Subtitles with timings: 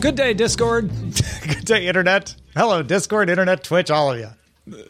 [0.00, 0.90] Good day, Discord.
[1.46, 2.34] Good day, Internet.
[2.56, 4.80] Hello, Discord, Internet, Twitch, all of you.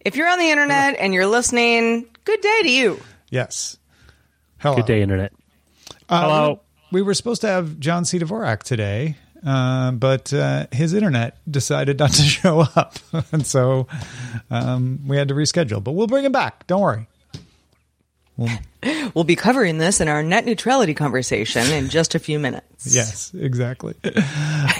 [0.00, 3.00] If you're on the internet and you're listening, good day to you.
[3.30, 3.76] Yes.
[4.58, 4.76] Hello.
[4.76, 5.32] Good day, Internet.
[6.08, 6.60] Uh, Hello.
[6.92, 8.20] We were supposed to have John C.
[8.20, 12.98] Dvorak today, uh, but uh, his internet decided not to show up.
[13.32, 13.88] and so
[14.48, 15.82] um, we had to reschedule.
[15.82, 16.68] But we'll bring him back.
[16.68, 17.08] Don't worry.
[19.14, 22.94] We'll be covering this in our net neutrality conversation in just a few minutes.
[22.94, 23.94] Yes, exactly.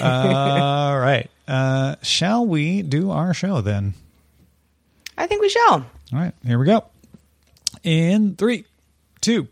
[0.01, 1.29] all right.
[1.47, 3.95] Uh, shall we do our show then?
[5.17, 5.73] I think we shall.
[5.73, 6.85] All right, here we go.
[7.83, 8.65] In three,
[9.19, 9.47] two.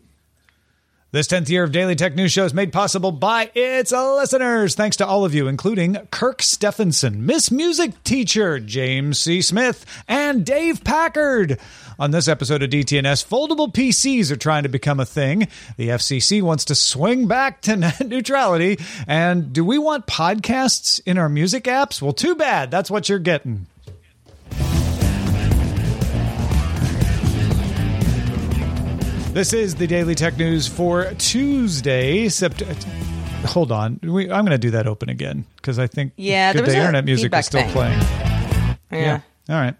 [1.10, 4.74] This 10th year of Daily Tech News Show is made possible by its listeners.
[4.74, 9.40] Thanks to all of you, including Kirk Stephenson, Miss Music Teacher, James C.
[9.40, 11.58] Smith, and Dave Packard.
[12.00, 15.48] On this episode of DTNS, foldable PCs are trying to become a thing.
[15.76, 18.78] The FCC wants to swing back to net neutrality.
[19.08, 22.00] And do we want podcasts in our music apps?
[22.00, 22.70] Well, too bad.
[22.70, 23.66] That's what you're getting.
[29.32, 32.74] This is the Daily Tech News for Tuesday, September.
[33.46, 34.00] Hold on.
[34.02, 36.74] We, I'm going to do that open again because I think Yeah, Good there was
[36.74, 37.70] Day a Internet Music is still thing.
[37.70, 38.00] playing.
[38.90, 39.20] Yeah.
[39.48, 39.74] All right.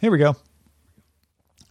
[0.00, 0.36] Here we go.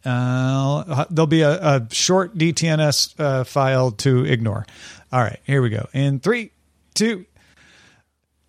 [0.06, 4.66] Uh, there'll be a, a short DTNS uh, file to ignore.
[5.12, 5.40] All right.
[5.46, 5.88] Here we go.
[5.94, 6.52] In three,
[6.94, 7.26] two.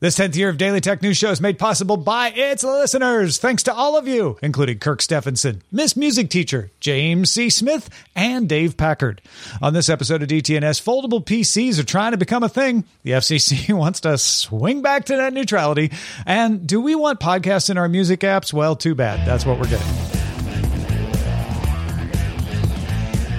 [0.01, 3.39] This 10th year of Daily Tech News Show is made possible by its listeners.
[3.39, 7.49] Thanks to all of you, including Kirk Stephenson, Miss Music Teacher, James C.
[7.49, 9.23] Smith, and Dave Packard.
[9.63, 12.85] On this episode of DTNS, foldable PCs are trying to become a thing.
[13.03, 15.91] The FCC wants to swing back to net neutrality.
[16.27, 18.53] And do we want podcasts in our music apps?
[18.53, 19.27] Well, too bad.
[19.27, 20.24] That's what we're getting.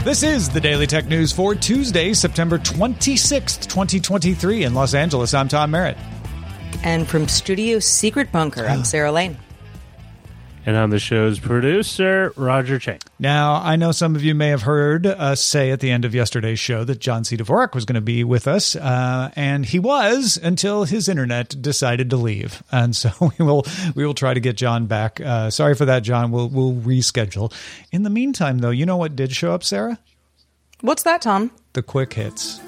[0.05, 4.65] This is the Daily Tech News for Tuesday, September 26th, 2023.
[4.65, 5.97] In Los Angeles, I'm Tom Merritt.
[6.83, 9.35] And from Studio Secret Bunker, I'm Sarah Lane.
[10.67, 12.99] And I'm the show's producer, Roger Chang.
[13.19, 16.15] Now, I know some of you may have heard us say at the end of
[16.15, 17.37] yesterday's show that John C.
[17.37, 22.09] Dvorak was going to be with us, uh, and he was until his internet decided
[22.09, 22.63] to leave.
[22.71, 25.21] And so we will we will try to get John back.
[25.21, 26.31] Uh, sorry for that, John.
[26.31, 27.53] We'll we'll reschedule.
[27.91, 29.99] In the meantime, though, you know what did show up, Sarah?
[30.81, 31.51] What's that, Tom?
[31.73, 32.59] The quick hits.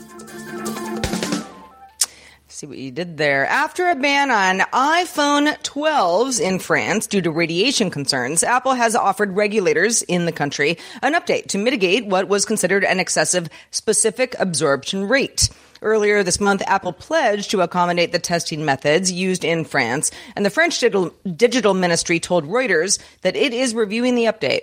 [2.58, 3.46] See what you did there.
[3.46, 9.36] After a ban on iPhone 12s in France due to radiation concerns, Apple has offered
[9.36, 15.08] regulators in the country an update to mitigate what was considered an excessive specific absorption
[15.08, 15.52] rate.
[15.84, 20.50] Earlier this month, Apple pledged to accommodate the testing methods used in France, and the
[20.50, 24.62] French digital, ministry told Reuters that it is reviewing the update.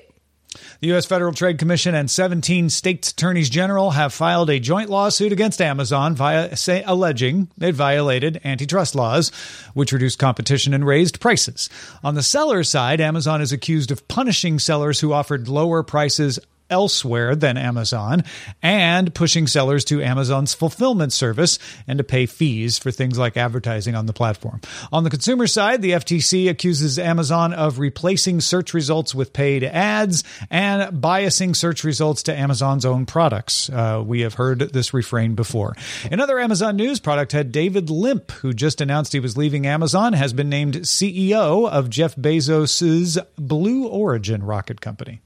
[0.80, 1.06] The U.S.
[1.06, 6.14] Federal Trade Commission and 17 state attorneys general have filed a joint lawsuit against Amazon
[6.14, 9.30] via say, alleging it violated antitrust laws,
[9.74, 11.68] which reduced competition and raised prices.
[12.02, 16.38] On the seller side, Amazon is accused of punishing sellers who offered lower prices
[16.70, 18.24] elsewhere than Amazon
[18.62, 23.94] and pushing sellers to Amazon's fulfillment service and to pay fees for things like advertising
[23.94, 24.60] on the platform.
[24.92, 30.24] On the consumer side, the FTC accuses Amazon of replacing search results with paid ads
[30.50, 33.68] and biasing search results to Amazon's own products.
[33.68, 35.76] Uh, we have heard this refrain before.
[36.10, 40.12] In other Amazon news, product head David Limp, who just announced he was leaving Amazon,
[40.14, 45.20] has been named CEO of Jeff Bezos' Blue Origin rocket company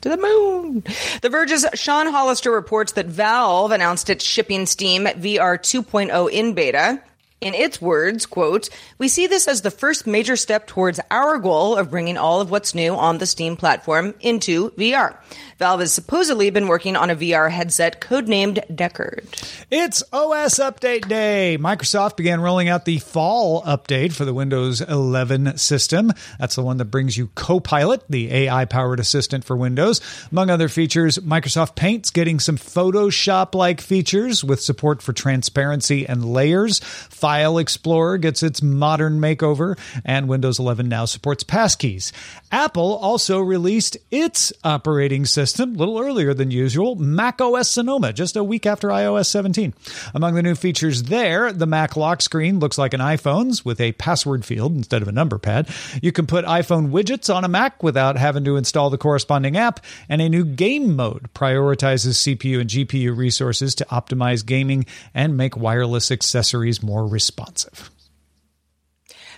[0.00, 0.84] to the moon.
[1.22, 7.02] The Verge's Sean Hollister reports that Valve announced it's shipping Steam VR 2.0 in beta.
[7.42, 11.76] In its words, quote, we see this as the first major step towards our goal
[11.76, 15.16] of bringing all of what's new on the Steam platform into VR.
[15.58, 19.24] Valve has supposedly been working on a VR headset codenamed Deckard.
[19.70, 21.56] It's OS Update Day.
[21.58, 26.12] Microsoft began rolling out the fall update for the Windows 11 system.
[26.38, 30.02] That's the one that brings you Copilot, the AI powered assistant for Windows.
[30.30, 36.22] Among other features, Microsoft Paint's getting some Photoshop like features with support for transparency and
[36.22, 36.80] layers.
[36.80, 42.12] File Explorer gets its modern makeover, and Windows 11 now supports passkeys.
[42.52, 48.36] Apple also released its operating system a little earlier than usual, Mac OS Sonoma, just
[48.36, 49.74] a week after iOS 17.
[50.14, 53.92] Among the new features there, the Mac lock screen looks like an iPhone's with a
[53.92, 55.68] password field instead of a number pad.
[56.02, 59.80] You can put iPhone widgets on a Mac without having to install the corresponding app,
[60.08, 65.56] and a new game mode prioritizes CPU and GPU resources to optimize gaming and make
[65.56, 67.90] wireless accessories more responsive.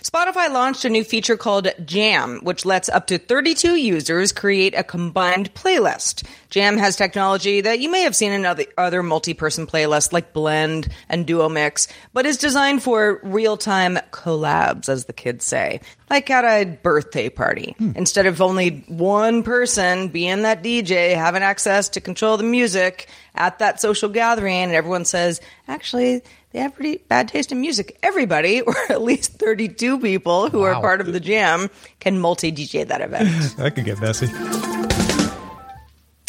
[0.03, 4.83] Spotify launched a new feature called Jam, which lets up to 32 users create a
[4.83, 6.25] combined playlist.
[6.49, 10.89] Jam has technology that you may have seen in other, other multi-person playlists like Blend
[11.09, 16.45] and Duo Mix, but is designed for real-time collabs, as the kids say, like at
[16.45, 17.75] a birthday party.
[17.77, 17.91] Hmm.
[17.95, 23.59] Instead of only one person being that DJ, having access to control the music at
[23.59, 27.97] that social gathering, and everyone says, actually, they have pretty bad taste in music.
[28.01, 30.65] Everybody, or at least 32 people who wow.
[30.65, 31.69] are part of the jam,
[31.99, 33.29] can multi DJ that event.
[33.57, 34.27] that could get messy.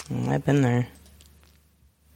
[0.08, 0.88] Mm, I've been there.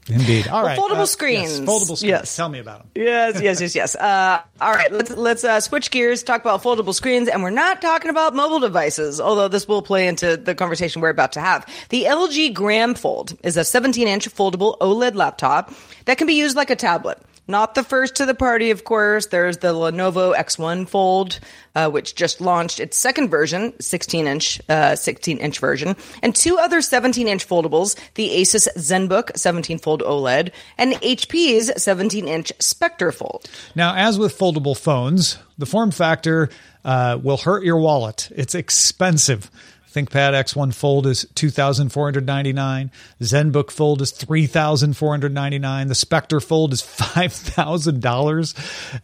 [0.07, 0.49] Indeed.
[0.49, 0.79] All well, right.
[0.79, 1.61] Foldable uh, screens.
[1.61, 2.03] Yes, foldable screens.
[2.03, 2.37] Yes.
[2.37, 2.91] Tell me about them.
[2.95, 3.97] Yes, yes, yes, yes.
[4.05, 4.93] Uh, all right.
[4.93, 6.23] Let's let's uh, switch gears.
[6.23, 10.07] Talk about foldable screens, and we're not talking about mobile devices, although this will play
[10.07, 11.67] into the conversation we're about to have.
[11.89, 15.73] The LG Gram Fold is a 17-inch foldable OLED laptop
[16.05, 17.19] that can be used like a tablet.
[17.47, 19.27] Not the first to the party, of course.
[19.27, 21.41] There's the Lenovo X1 Fold,
[21.75, 26.59] uh, which just launched its second version, 16 inch, uh, 16 inch version, and two
[26.59, 33.13] other 17 inch foldables: the Asus ZenBook 17 Fold OLED and HP's 17 inch Spectre
[33.13, 33.47] Fold.
[33.75, 36.49] Now, as with foldable phones, the form factor
[36.85, 38.31] uh, will hurt your wallet.
[38.35, 39.51] It's expensive.
[39.95, 42.91] ThinkPad X1 Fold is 2,499.
[43.21, 45.87] ZenBook Fold is 3,499.
[45.87, 48.03] The Spectre Fold is $5,000.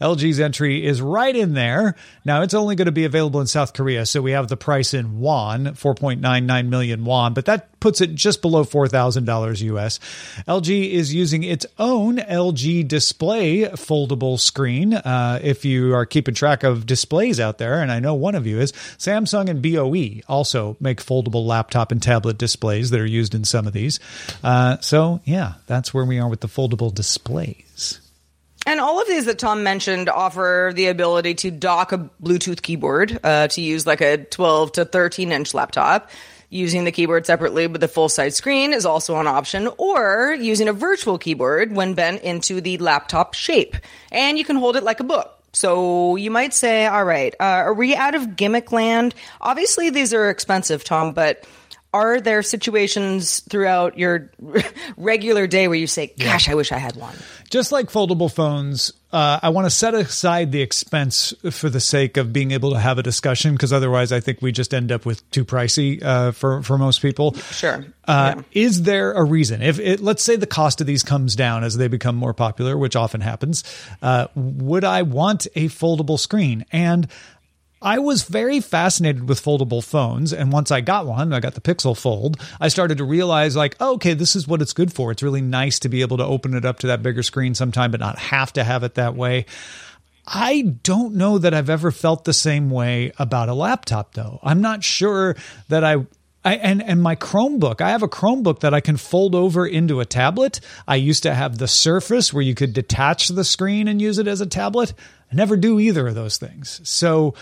[0.01, 1.95] LG's entry is right in there.
[2.25, 4.93] Now, it's only going to be available in South Korea, so we have the price
[4.93, 9.99] in won, 4.99 million won, but that puts it just below $4,000 US.
[10.47, 14.95] LG is using its own LG Display foldable screen.
[14.95, 18.47] Uh, if you are keeping track of displays out there, and I know one of
[18.47, 23.35] you is, Samsung and BOE also make foldable laptop and tablet displays that are used
[23.35, 23.99] in some of these.
[24.45, 28.01] Uh, so, yeah, that's where we are with the foldable displays.
[28.67, 33.19] And all of these that Tom mentioned offer the ability to dock a Bluetooth keyboard
[33.25, 36.11] uh, to use like a 12 to 13 inch laptop.
[36.53, 40.67] Using the keyboard separately with the full size screen is also an option, or using
[40.67, 43.77] a virtual keyboard when bent into the laptop shape.
[44.11, 45.41] And you can hold it like a book.
[45.53, 49.15] So you might say, all right, uh, are we out of gimmick land?
[49.41, 51.47] Obviously, these are expensive, Tom, but
[51.93, 54.31] are there situations throughout your
[54.97, 56.53] regular day where you say, gosh, yeah.
[56.53, 57.15] I wish I had one?
[57.51, 62.17] Just like foldable phones, uh, I want to set aside the expense for the sake
[62.17, 65.05] of being able to have a discussion because otherwise I think we just end up
[65.05, 67.35] with too pricey uh, for, for most people.
[67.35, 67.85] Sure.
[68.05, 68.43] Uh, yeah.
[68.53, 69.61] Is there a reason?
[69.61, 72.79] If it, let's say the cost of these comes down as they become more popular,
[72.79, 73.65] which often happens,
[74.01, 76.65] uh, would I want a foldable screen?
[76.71, 77.09] And
[77.83, 80.33] I was very fascinated with foldable phones.
[80.33, 83.77] And once I got one, I got the Pixel Fold, I started to realize, like,
[83.81, 85.11] oh, okay, this is what it's good for.
[85.11, 87.91] It's really nice to be able to open it up to that bigger screen sometime,
[87.91, 89.47] but not have to have it that way.
[90.27, 94.39] I don't know that I've ever felt the same way about a laptop, though.
[94.43, 95.35] I'm not sure
[95.69, 96.07] that I
[96.43, 100.01] I, and and my Chromebook, I have a Chromebook that I can fold over into
[100.01, 100.61] a tablet.
[100.89, 104.27] I used to have the Surface where you could detach the screen and use it
[104.27, 104.95] as a tablet.
[105.31, 106.81] I never do either of those things.
[106.83, 107.35] So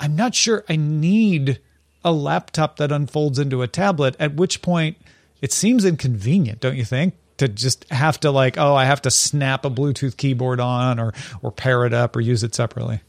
[0.00, 1.60] I'm not sure I need
[2.04, 4.96] a laptop that unfolds into a tablet, at which point
[5.42, 7.14] it seems inconvenient, don't you think?
[7.38, 11.12] To just have to like, oh, I have to snap a Bluetooth keyboard on or
[11.42, 13.00] or pair it up or use it separately.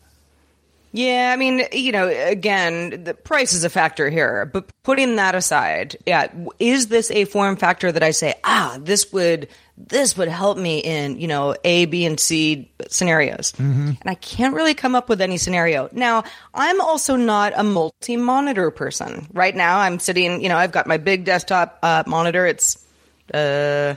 [0.92, 5.36] Yeah, I mean, you know, again, the price is a factor here, but putting that
[5.36, 9.50] aside, yeah, is this a form factor that I say, ah, this would
[9.88, 13.54] this would help me in, you know, A, B, and C scenarios.
[13.54, 13.92] Mm-hmm.
[14.02, 15.88] And I can't really come up with any scenario.
[15.94, 19.28] Now, I'm also not a multi monitor person.
[19.32, 22.46] Right now, I'm sitting, you know, I've got my big desktop uh, monitor.
[22.46, 22.86] It's,
[23.34, 23.96] uh,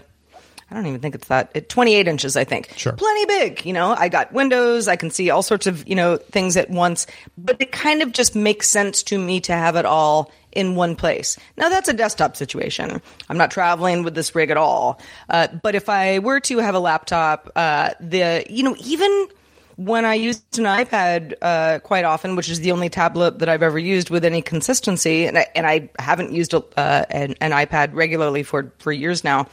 [0.72, 1.50] I don't even think it's that.
[1.52, 2.72] It, 28 inches, I think.
[2.78, 2.94] Sure.
[2.94, 3.66] Plenty big.
[3.66, 4.88] You know, I got windows.
[4.88, 7.06] I can see all sorts of, you know, things at once.
[7.36, 10.96] But it kind of just makes sense to me to have it all in one
[10.96, 11.38] place.
[11.58, 13.02] Now, that's a desktop situation.
[13.28, 14.98] I'm not traveling with this rig at all.
[15.28, 19.28] Uh, but if I were to have a laptop, uh, the, you know, even
[19.76, 23.62] when I use an iPad uh, quite often, which is the only tablet that I've
[23.62, 27.50] ever used with any consistency, and I, and I haven't used a, uh, an, an
[27.50, 29.48] iPad regularly for, for years now,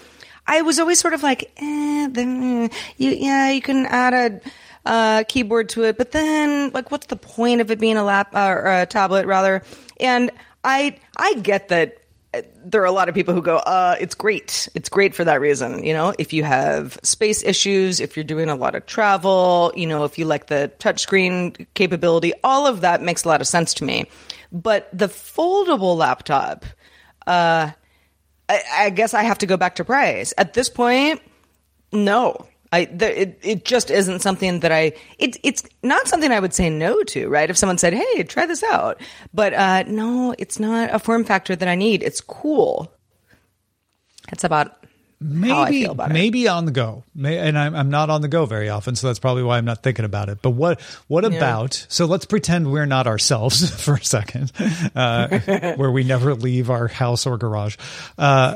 [0.47, 4.41] I was always sort of like, eh, then you, yeah, you can add a
[4.89, 8.33] uh, keyboard to it, but then like, what's the point of it being a lap
[8.33, 9.61] or a tablet rather?
[9.99, 10.31] And
[10.63, 11.99] I I get that
[12.33, 14.69] uh, there are a lot of people who go, uh, it's great.
[14.75, 15.83] It's great for that reason.
[15.83, 19.87] You know, if you have space issues, if you're doing a lot of travel, you
[19.87, 23.73] know, if you like the touchscreen capability, all of that makes a lot of sense
[23.75, 24.07] to me.
[24.51, 26.65] But the foldable laptop,
[27.25, 27.71] uh,
[28.49, 30.33] I, I guess I have to go back to price.
[30.37, 31.21] At this point,
[31.93, 32.47] no.
[32.71, 36.53] I the, it it just isn't something that I it, it's not something I would
[36.53, 37.49] say no to, right?
[37.49, 39.01] If someone said, "Hey, try this out,"
[39.33, 42.03] but uh, no, it's not a form factor that I need.
[42.03, 42.93] It's cool.
[44.29, 44.78] That's about
[45.19, 47.03] maybe maybe on the go.
[47.13, 49.65] May, and I'm, I'm not on the go very often so that's probably why i'm
[49.65, 50.39] not thinking about it.
[50.41, 54.51] But what what about so let's pretend we're not ourselves for a second
[54.95, 55.39] uh,
[55.75, 57.75] where we never leave our house or garage.
[58.17, 58.55] Uh,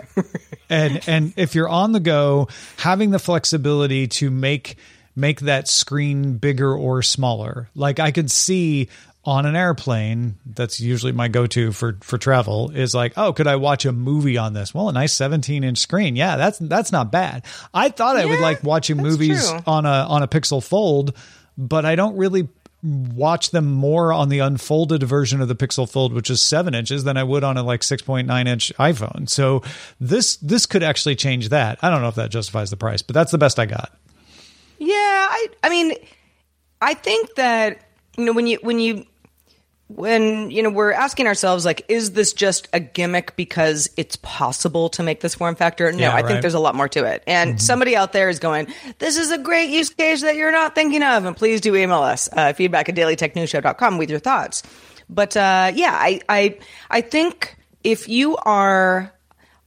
[0.70, 4.78] and and if you're on the go having the flexibility to make
[5.16, 7.70] make that screen bigger or smaller.
[7.76, 8.90] Like i could see
[9.26, 13.56] on an airplane that's usually my go-to for for travel is like oh could i
[13.56, 14.74] watch a movie on this?
[14.74, 16.16] Well a nice 17 inch screen.
[16.16, 17.46] Yeah that's that's not bad.
[17.74, 19.60] I thought yeah, i would like watching movies true.
[19.66, 21.16] on a on a pixel fold
[21.58, 22.50] but i don't really
[22.82, 27.06] watch them more on the unfolded version of the pixel fold which is 7 inches
[27.06, 29.30] than i would on a like 6.9 inch iphone.
[29.30, 29.64] So
[30.02, 31.80] this this could actually change that.
[31.82, 33.98] I don't know if that justifies the price but that's the best i got.
[34.80, 35.94] Yeah i i mean
[36.82, 37.80] i think that
[38.18, 39.06] you know when you when you
[39.96, 44.90] when you know we're asking ourselves like is this just a gimmick because it's possible
[44.90, 46.26] to make this form factor no yeah, i right.
[46.26, 47.58] think there's a lot more to it and mm-hmm.
[47.60, 48.68] somebody out there is going
[49.00, 52.02] this is a great use case that you're not thinking of and please do email
[52.02, 54.64] us uh, feedback at dailytechnewsshow.com with your thoughts
[55.10, 56.58] but uh, yeah I, I
[56.90, 59.14] i think if you are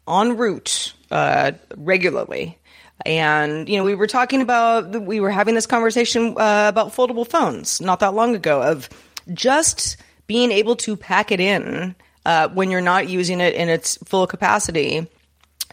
[0.09, 2.59] en route uh, regularly
[3.05, 7.29] and you know we were talking about we were having this conversation uh, about foldable
[7.29, 8.89] phones not that long ago of
[9.33, 13.97] just being able to pack it in uh, when you're not using it in its
[14.05, 15.09] full capacity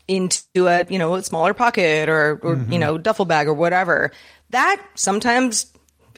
[0.08, 2.74] into a you know a smaller pocket or, or mm-hmm.
[2.74, 4.12] you know duffel bag or whatever
[4.50, 5.72] that sometimes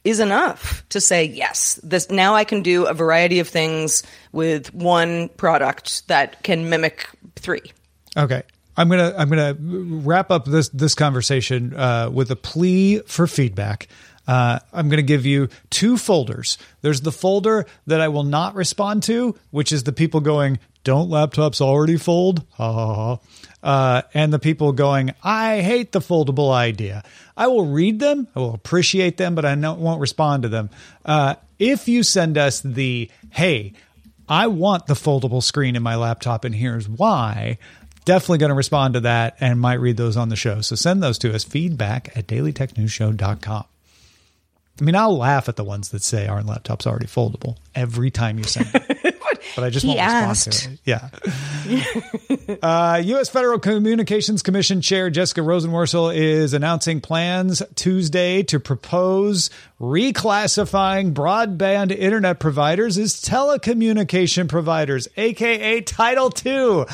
[0.03, 4.01] is enough to say yes this now i can do a variety of things
[4.31, 7.71] with one product that can mimic three.
[8.17, 8.43] Okay.
[8.77, 13.87] I'm gonna i'm gonna wrap up this this conversation uh, with a plea for feedback
[14.27, 16.57] uh, I'm going to give you two folders.
[16.81, 21.09] There's the folder that I will not respond to, which is the people going, "Don't
[21.09, 23.19] laptops already fold?" Ha ha ha.
[23.63, 27.03] Uh, and the people going, "I hate the foldable idea."
[27.37, 30.69] I will read them, I will appreciate them, but I won't respond to them.
[31.03, 33.73] Uh, if you send us the, "Hey,"
[34.27, 37.57] I want the foldable screen in my laptop, and here's why
[38.05, 40.61] definitely going to respond to that and might read those on the show.
[40.61, 43.65] So send those to us feedback at dailytechnewsshow.com.
[44.79, 48.37] I mean, I'll laugh at the ones that say aren't laptops already foldable every time
[48.37, 49.15] you send it.
[49.55, 50.47] but I just he won't asked.
[50.47, 50.93] respond to
[51.71, 52.59] it.
[52.59, 52.59] Yeah.
[52.61, 53.29] uh, U.S.
[53.29, 62.39] Federal Communications Commission Chair Jessica Rosenworcel is announcing plans Tuesday to propose reclassifying broadband internet
[62.39, 66.85] providers as telecommunication providers, aka Title II.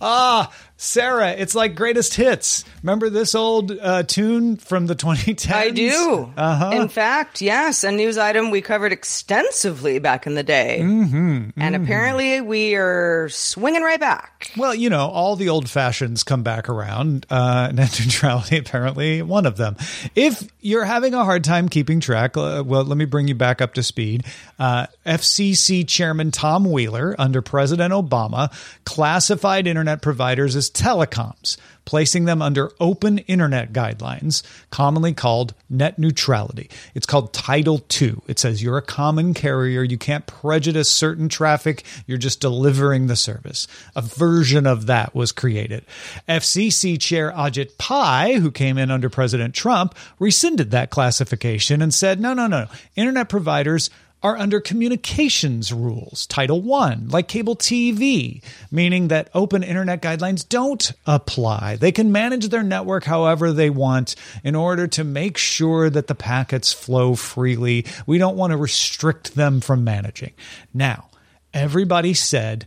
[0.00, 2.64] Ah, Sarah, it's like greatest hits.
[2.82, 5.52] Remember this old uh, tune from the 2010s?
[5.52, 6.32] I do.
[6.34, 6.70] Uh-huh.
[6.72, 10.78] In fact, yes, a news item we covered extensively back in the day.
[10.80, 11.60] Mm-hmm, mm-hmm.
[11.60, 14.50] And apparently we are swinging right back.
[14.56, 17.26] Well, you know, all the old fashions come back around.
[17.28, 19.76] Uh, net neutrality, apparently, one of them.
[20.14, 23.60] If you're having a hard time keeping track, uh, well, let me bring you back
[23.60, 24.24] up to speed.
[24.58, 28.50] Uh, FCC Chairman Tom Wheeler, under President Obama,
[28.86, 36.70] classified internet providers as telecoms, placing them under open internet guidelines, commonly called net neutrality.
[36.94, 38.16] It's called Title II.
[38.26, 43.16] It says you're a common carrier, you can't prejudice certain traffic, you're just delivering the
[43.16, 43.66] service.
[43.96, 45.84] A version of that was created.
[46.28, 52.20] FCC Chair Ajit Pai, who came in under President Trump, rescinded that classification and said,
[52.20, 52.66] no, no, no.
[52.96, 53.90] Internet providers
[54.22, 60.92] are under communications rules, Title One, like cable TV, meaning that open internet guidelines don't
[61.06, 61.76] apply.
[61.76, 66.14] They can manage their network however they want in order to make sure that the
[66.14, 67.86] packets flow freely.
[68.06, 70.32] We don't want to restrict them from managing.
[70.74, 71.08] Now,
[71.54, 72.66] everybody said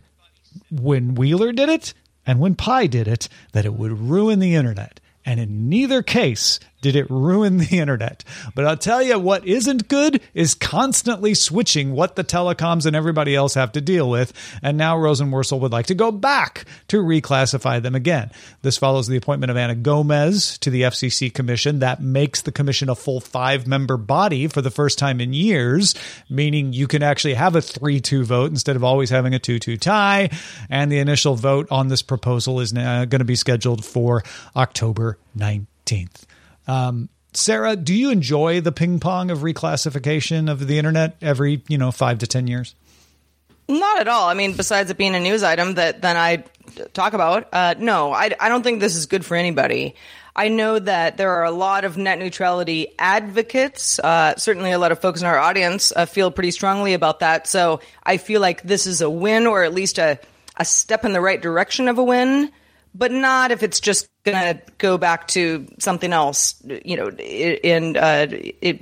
[0.70, 1.94] when Wheeler did it
[2.26, 5.00] and when Pai did it that it would ruin the internet.
[5.26, 8.22] And in neither case did it ruin the internet.
[8.54, 13.34] But I'll tell you what isn't good is constantly switching what the telecoms and everybody
[13.34, 14.34] else have to deal with.
[14.62, 18.30] And now Rosenworcel would like to go back to reclassify them again.
[18.60, 21.78] This follows the appointment of Anna Gomez to the FCC Commission.
[21.78, 25.94] That makes the commission a full five member body for the first time in years,
[26.28, 29.58] meaning you can actually have a 3 2 vote instead of always having a 2
[29.58, 30.28] 2 tie.
[30.68, 34.22] And the initial vote on this proposal is now going to be scheduled for
[34.54, 36.24] October 19th.
[36.66, 41.78] Um, Sarah, do you enjoy the ping pong of reclassification of the internet every, you
[41.78, 42.74] know, five to 10 years?
[43.68, 44.28] Not at all.
[44.28, 46.44] I mean, besides it being a news item that then I
[46.92, 49.94] talk about, uh, no, I, I don't think this is good for anybody.
[50.36, 53.98] I know that there are a lot of net neutrality advocates.
[53.98, 57.46] Uh, certainly, a lot of folks in our audience uh, feel pretty strongly about that.
[57.46, 60.18] So I feel like this is a win, or at least a,
[60.56, 62.50] a step in the right direction of a win
[62.94, 67.96] but not if it's just going to go back to something else, you know, in
[67.96, 68.80] uh, it,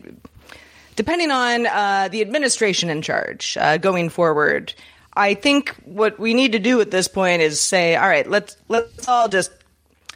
[0.97, 4.75] depending on uh, the administration in charge uh, going forward.
[5.15, 8.57] I think what we need to do at this point is say, all right, let's
[8.69, 9.51] let's all just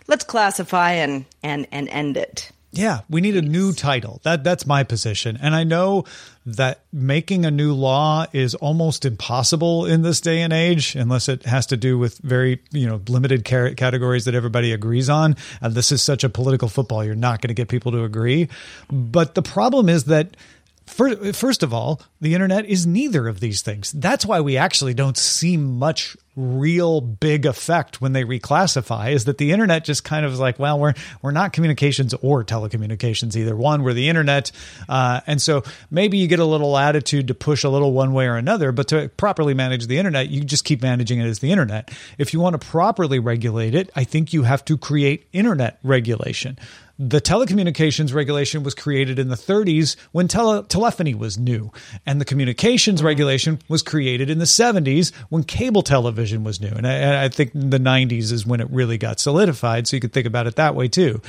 [0.06, 2.50] let's classify and and and end it.
[2.76, 4.20] Yeah, we need a new title.
[4.22, 5.38] That that's my position.
[5.40, 6.04] And I know
[6.44, 11.44] that making a new law is almost impossible in this day and age unless it
[11.44, 15.36] has to do with very, you know, limited categories that everybody agrees on.
[15.60, 18.48] And this is such a political football, you're not going to get people to agree.
[18.90, 20.36] But the problem is that
[20.86, 23.92] First of all, the internet is neither of these things.
[23.92, 29.38] That's why we actually don't see much real big effect when they reclassify is that
[29.38, 33.56] the internet just kind of is like, well, we're we're not communications or telecommunications either.
[33.56, 34.52] One, we're the internet,
[34.88, 38.26] uh, and so maybe you get a little attitude to push a little one way
[38.26, 38.70] or another.
[38.70, 41.90] But to properly manage the internet, you just keep managing it as the internet.
[42.18, 46.58] If you want to properly regulate it, I think you have to create internet regulation.
[46.98, 51.70] The telecommunications regulation was created in the 30s when tele- telephony was new,
[52.06, 53.06] and the communications mm-hmm.
[53.06, 56.68] regulation was created in the 70s when cable television was new.
[56.68, 60.14] And I, I think the 90s is when it really got solidified, so you could
[60.14, 61.20] think about it that way too.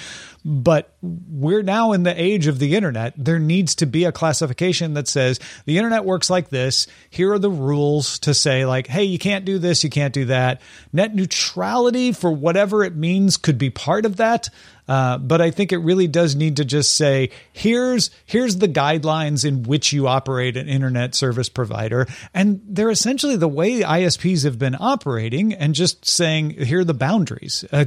[0.46, 3.14] But we're now in the age of the internet.
[3.18, 6.88] There needs to be a classification that says the internet works like this.
[7.10, 10.26] Here are the rules to say, like, hey, you can't do this, you can't do
[10.26, 10.62] that.
[10.94, 14.48] Net neutrality, for whatever it means, could be part of that.
[14.88, 19.46] Uh, but I think it really does need to just say here's here's the guidelines
[19.46, 24.58] in which you operate an internet service provider, and they're essentially the way ISPs have
[24.58, 27.66] been operating, and just saying here are the boundaries.
[27.72, 27.86] Uh,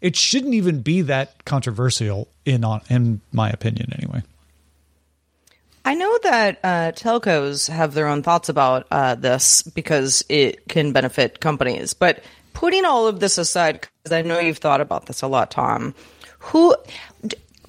[0.00, 4.22] it shouldn't even be that controversial in in my opinion, anyway.
[5.86, 10.92] I know that uh, telcos have their own thoughts about uh, this because it can
[10.92, 11.94] benefit companies.
[11.94, 15.52] But putting all of this aside, because I know you've thought about this a lot,
[15.52, 15.94] Tom,
[16.46, 16.76] who,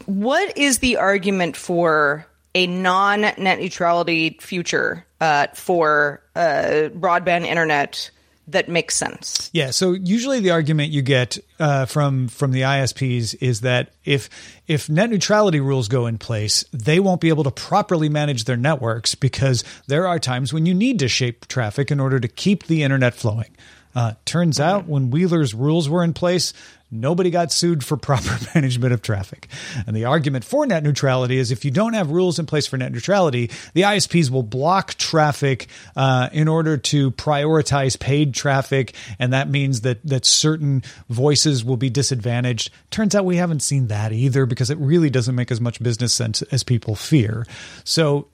[0.05, 8.11] what is the argument for a non net neutrality future uh, for uh, broadband internet?
[8.49, 9.49] that makes sense.
[9.51, 9.71] Yeah.
[9.71, 14.29] So usually the argument you get uh, from from the ISPs is that if
[14.67, 18.55] if net neutrality rules go in place, they won't be able to properly manage their
[18.55, 22.67] networks because there are times when you need to shape traffic in order to keep
[22.67, 23.53] the internet flowing.
[23.97, 26.53] Uh, turns out when Wheeler's rules were in place,
[26.91, 29.47] nobody got sued for proper management of traffic.
[29.87, 32.77] And the argument for net neutrality is if you don't have rules in place for
[32.77, 39.33] net neutrality, the ISPs will block traffic uh, in order to prioritize paid traffic, and
[39.33, 42.69] that means that that certain voices will be disadvantaged.
[42.91, 46.13] Turns out we haven't seen that either because it really doesn't make as much business
[46.13, 47.47] sense as people fear.
[47.83, 48.27] So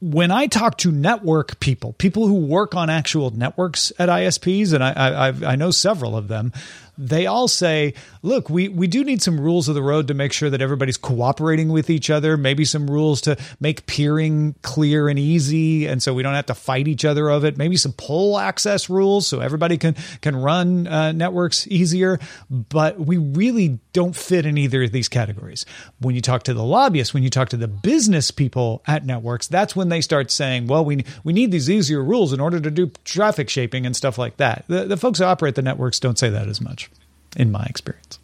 [0.00, 4.84] when I talk to network people, people who work on actual networks at ISPs, and
[4.84, 6.52] I, I, I know several of them,
[6.98, 10.32] they all say, look, we, we do need some rules of the road to make
[10.32, 15.18] sure that everybody's cooperating with each other, maybe some rules to make peering clear and
[15.18, 15.86] easy.
[15.86, 17.56] And so we don't have to fight each other of it.
[17.56, 22.18] Maybe some pole access rules so everybody can, can run uh, networks easier.
[22.50, 25.64] But we really don't fit in either of these categories.
[26.00, 29.46] When you talk to the lobbyists, when you talk to the business people at networks,
[29.46, 32.70] that's when they start saying, well, we, we need these easier rules in order to
[32.72, 34.64] do traffic shaping and stuff like that.
[34.66, 36.87] The, the folks who operate the networks don't say that as much
[37.36, 38.18] in my experience.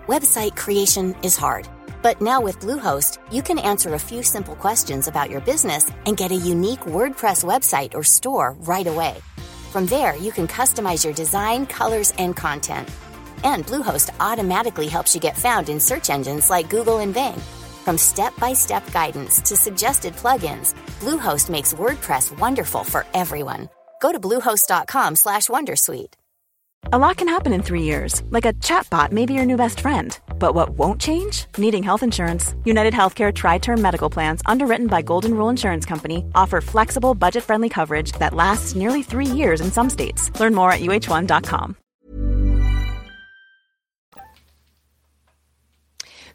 [0.08, 1.68] Website creation is hard,
[2.02, 6.16] but now with Bluehost, you can answer a few simple questions about your business and
[6.16, 9.14] get a unique WordPress website or store right away.
[9.70, 12.88] From there, you can customize your design, colors, and content.
[13.46, 17.40] And Bluehost automatically helps you get found in search engines like Google and Bing.
[17.84, 23.68] From step-by-step guidance to suggested plugins, Bluehost makes WordPress wonderful for everyone.
[24.02, 26.14] Go to bluehost.com/wondersuite.
[26.92, 29.80] A lot can happen in three years, like a chatbot may be your new best
[29.80, 30.18] friend.
[30.38, 31.46] But what won't change?
[31.58, 32.54] Needing health insurance.
[32.64, 37.44] United Healthcare Tri Term Medical Plans, underwritten by Golden Rule Insurance Company, offer flexible, budget
[37.44, 40.30] friendly coverage that lasts nearly three years in some states.
[40.38, 41.76] Learn more at uh1.com.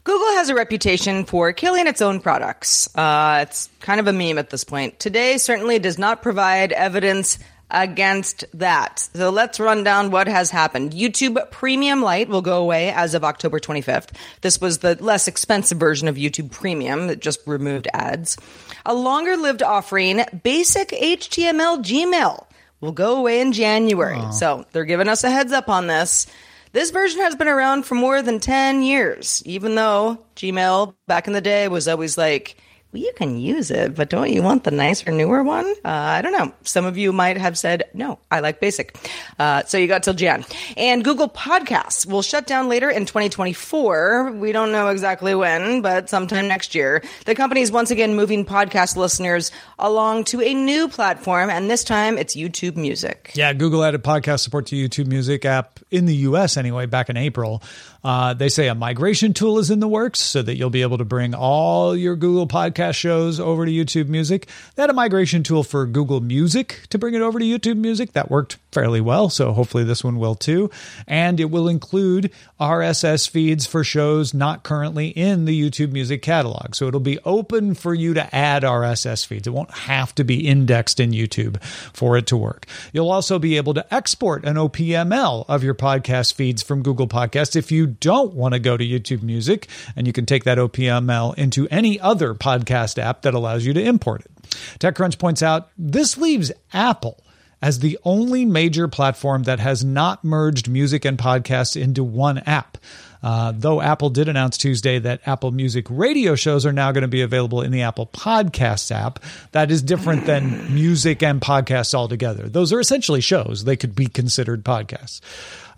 [0.04, 2.94] Google has a reputation for killing its own products.
[2.96, 4.98] Uh, it's kind of a meme at this point.
[4.98, 7.38] Today certainly does not provide evidence
[7.70, 9.08] against that.
[9.14, 10.92] So let's run down what has happened.
[10.92, 14.10] YouTube Premium Lite will go away as of October 25th.
[14.42, 18.36] This was the less expensive version of YouTube Premium that just removed ads.
[18.84, 22.44] A longer lived offering, Basic HTML Gmail,
[22.80, 24.20] will go away in January.
[24.32, 26.26] So they're giving us a heads up on this.
[26.72, 31.34] This version has been around for more than 10 years, even though Gmail back in
[31.34, 32.56] the day was always like,
[32.92, 35.66] you can use it, but don't you want the nicer, newer one?
[35.84, 36.52] Uh, I don't know.
[36.62, 38.96] Some of you might have said, no, I like basic.
[39.38, 40.44] Uh, so you got till Jan.
[40.76, 44.32] And Google Podcasts will shut down later in 2024.
[44.32, 47.02] We don't know exactly when, but sometime next year.
[47.24, 51.84] The company is once again moving podcast listeners along to a new platform, and this
[51.84, 53.32] time it's YouTube Music.
[53.34, 57.16] Yeah, Google added podcast support to YouTube Music app in the US anyway, back in
[57.16, 57.62] April.
[58.04, 60.98] Uh, they say a migration tool is in the works so that you'll be able
[60.98, 64.48] to bring all your Google podcast shows over to YouTube Music.
[64.74, 68.12] They had a migration tool for Google Music to bring it over to YouTube Music.
[68.12, 70.70] That worked fairly well, so hopefully this one will too.
[71.06, 76.74] And it will include RSS feeds for shows not currently in the YouTube Music catalog.
[76.74, 79.46] So it'll be open for you to add RSS feeds.
[79.46, 82.66] It won't have to be indexed in YouTube for it to work.
[82.92, 87.54] You'll also be able to export an OPML of your podcast feeds from Google Podcasts
[87.54, 91.36] if you don't want to go to YouTube Music, and you can take that OPML
[91.36, 94.30] into any other podcast app that allows you to import it.
[94.78, 97.22] TechCrunch points out this leaves Apple
[97.62, 102.76] as the only major platform that has not merged music and podcasts into one app.
[103.22, 107.08] Uh, though Apple did announce Tuesday that Apple Music radio shows are now going to
[107.08, 109.20] be available in the Apple Podcasts app,
[109.52, 112.48] that is different than music and podcasts altogether.
[112.48, 115.20] Those are essentially shows; they could be considered podcasts.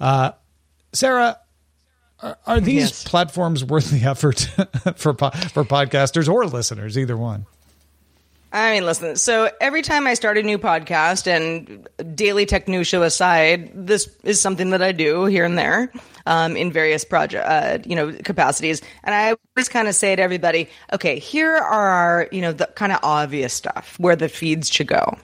[0.01, 0.33] Uh,
[0.95, 1.39] Sarah,
[2.25, 3.05] are, are these Yes.
[3.05, 4.41] platforms worth the effort
[4.97, 6.99] for for podcasters or listeners?
[6.99, 7.47] Either one.
[8.53, 9.17] I mean, listen.
[9.17, 14.09] So every time I start a new podcast, and daily tech news show aside, this
[14.23, 15.91] is something that I do here and there
[16.25, 18.81] um, in various project, uh, you know, capacities.
[19.03, 22.67] And I always kind of say to everybody, okay, here are our, you know, the
[22.77, 25.19] kind of obvious stuff where the feeds should go.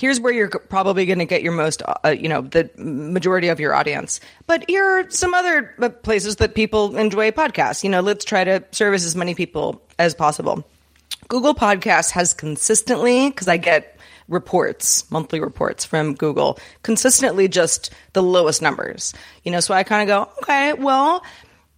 [0.00, 3.60] Here's where you're probably going to get your most, uh, you know, the majority of
[3.60, 4.18] your audience.
[4.46, 7.84] But here are some other uh, places that people enjoy podcasts.
[7.84, 10.64] You know, let's try to service as many people as possible.
[11.28, 18.22] Google Podcasts has consistently, because I get reports, monthly reports from Google, consistently just the
[18.22, 19.12] lowest numbers.
[19.44, 21.22] You know, so I kind of go, okay, well,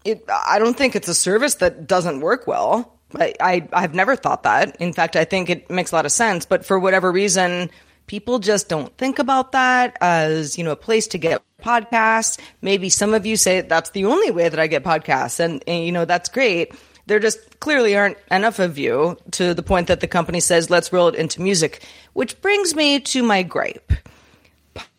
[0.05, 2.99] it, I don't think it's a service that doesn't work well.
[3.15, 4.77] I, I, I've never thought that.
[4.77, 6.47] In fact, I think it makes a lot of sense.
[6.47, 7.69] But for whatever reason,
[8.07, 12.38] people just don't think about that as, you know, a place to get podcasts.
[12.61, 15.41] Maybe some of you say that's the only way that I get podcasts.
[15.41, 16.75] And, and you know, that's great
[17.07, 20.93] there just clearly aren't enough of you to the point that the company says, let's
[20.93, 21.83] roll it into music.
[22.12, 23.93] Which brings me to my gripe.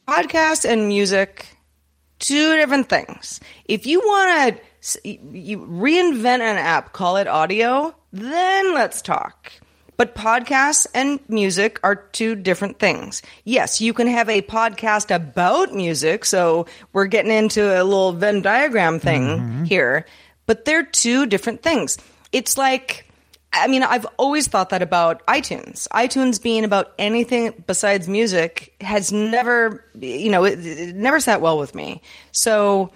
[0.07, 1.47] podcast and music,
[2.19, 3.39] two different things.
[3.65, 4.61] If you want to
[5.03, 9.51] you reinvent an app, call it audio, then let's talk.
[10.03, 13.21] But podcasts and music are two different things.
[13.45, 18.41] Yes, you can have a podcast about music, so we're getting into a little Venn
[18.41, 19.63] diagram thing mm-hmm.
[19.63, 20.05] here,
[20.45, 21.97] but they're two different things.
[22.33, 23.07] It's like
[23.53, 25.87] I mean, I've always thought that about iTunes.
[25.87, 31.57] iTunes being about anything besides music has never, you know, it, it never sat well
[31.57, 32.01] with me.
[32.33, 32.91] So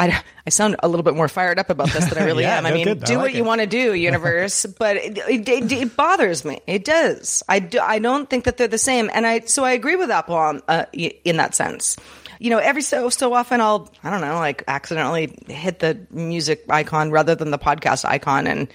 [0.00, 2.58] I, I sound a little bit more fired up about this than I really yeah,
[2.58, 2.66] am.
[2.66, 3.04] I mean, good.
[3.04, 4.66] do I like what you want to do, universe.
[4.66, 6.60] but it, it, it, it, bothers me.
[6.66, 7.42] It does.
[7.48, 9.10] I, do, I don't think that they're the same.
[9.12, 11.96] And I, so I agree with Apple on, uh, in that sense
[12.40, 16.64] you know, every so so often I'll I don't know, like accidentally hit the music
[16.70, 18.66] icon rather than the podcast icon, and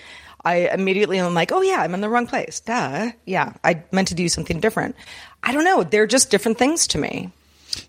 [0.46, 2.60] I immediately am like, oh yeah, I'm in the wrong place.
[2.60, 3.12] Duh.
[3.26, 4.96] Yeah, I meant to do something different.
[5.42, 5.84] I don't know.
[5.84, 7.32] They're just different things to me.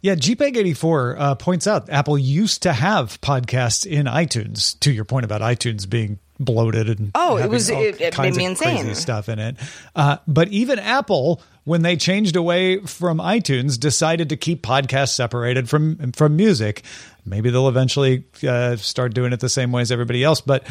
[0.03, 4.79] Yeah, GPEG84 uh, points out Apple used to have podcasts in iTunes.
[4.81, 8.45] To your point about iTunes being bloated and oh, it was it, it made me
[8.45, 9.57] insane stuff in it.
[9.95, 15.69] Uh, but even Apple, when they changed away from iTunes, decided to keep podcasts separated
[15.69, 16.83] from from music.
[17.25, 20.41] Maybe they'll eventually uh, start doing it the same way as everybody else.
[20.41, 20.67] But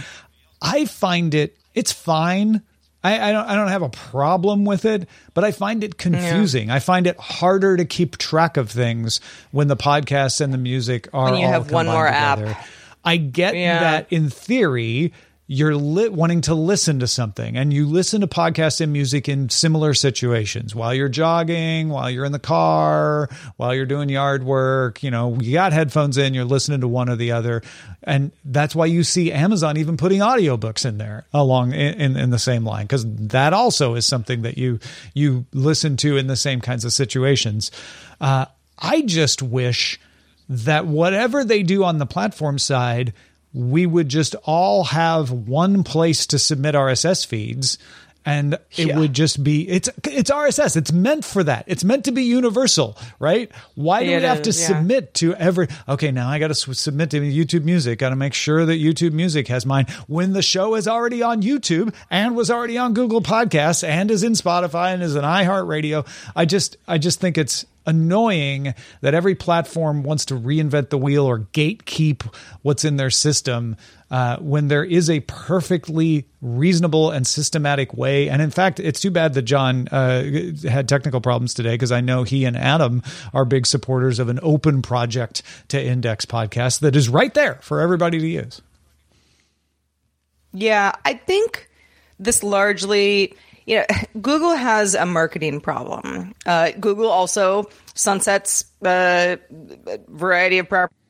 [0.61, 2.61] I find it it's fine.
[3.05, 6.69] I, I, don't I don't have a problem with it, but I find it confusing.
[6.69, 6.75] Yeah.
[6.75, 11.07] I find it harder to keep track of things when the podcasts and the music
[11.13, 12.47] are when you have one more together.
[12.47, 12.67] app.
[13.03, 13.79] I get yeah.
[13.79, 15.13] that in theory
[15.47, 19.49] you're lit wanting to listen to something and you listen to podcasts and music in
[19.49, 25.03] similar situations while you're jogging, while you're in the car, while you're doing yard work,
[25.03, 27.61] you know, you got headphones in, you're listening to one or the other.
[28.01, 32.29] And that's why you see Amazon even putting audiobooks in there along in, in, in
[32.31, 32.87] the same line.
[32.87, 34.79] Cause that also is something that you,
[35.13, 37.69] you listen to in the same kinds of situations.
[38.19, 38.45] Uh,
[38.79, 39.99] I just wish
[40.49, 43.13] that whatever they do on the platform side,
[43.55, 47.77] we would just all have one place to submit RSS feeds
[48.25, 48.99] and it yeah.
[48.99, 50.75] would just be it's it's RSS.
[50.75, 51.65] It's meant for that.
[51.67, 53.51] It's meant to be universal, right?
[53.75, 54.67] Why do it we have is, to yeah.
[54.67, 55.67] submit to every?
[55.87, 57.99] Okay, now I got to submit to YouTube Music.
[57.99, 61.41] Got to make sure that YouTube Music has mine when the show is already on
[61.43, 66.07] YouTube and was already on Google Podcasts and is in Spotify and is an iHeartRadio.
[66.35, 71.25] I just I just think it's annoying that every platform wants to reinvent the wheel
[71.25, 72.23] or gatekeep
[72.63, 73.75] what's in their system
[74.11, 78.29] uh, when there is a perfectly reasonable and systematic way.
[78.29, 80.23] And in fact, it's too bad that John uh,
[80.69, 83.01] had technical problems today because I know he and Adam
[83.33, 87.81] are big supporters of an open project to index podcast that is right there for
[87.81, 88.61] everybody to use.
[90.53, 91.69] Yeah, I think
[92.19, 93.85] this largely you know,
[94.21, 96.33] Google has a marketing problem.
[96.45, 99.39] Uh, Google also sunsets a
[99.87, 101.04] uh, variety of properties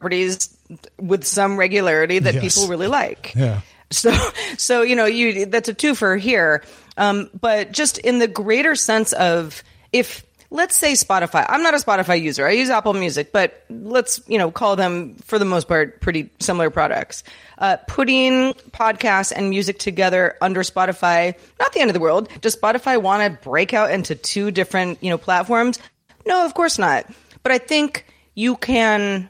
[0.99, 2.55] with some regularity that yes.
[2.55, 3.33] people really like.
[3.35, 3.61] Yeah.
[3.91, 4.15] So,
[4.57, 6.63] so you know, you that's a twofer here.
[6.97, 11.45] Um, but just in the greater sense of if let's say Spotify.
[11.47, 12.47] I'm not a Spotify user.
[12.47, 16.29] I use Apple Music, but let's, you know, call them for the most part pretty
[16.39, 17.23] similar products.
[17.57, 22.29] Uh, putting podcasts and music together under Spotify, not the end of the world.
[22.41, 25.79] Does Spotify want to break out into two different, you know, platforms?
[26.25, 27.05] No, of course not.
[27.43, 29.29] But I think you can,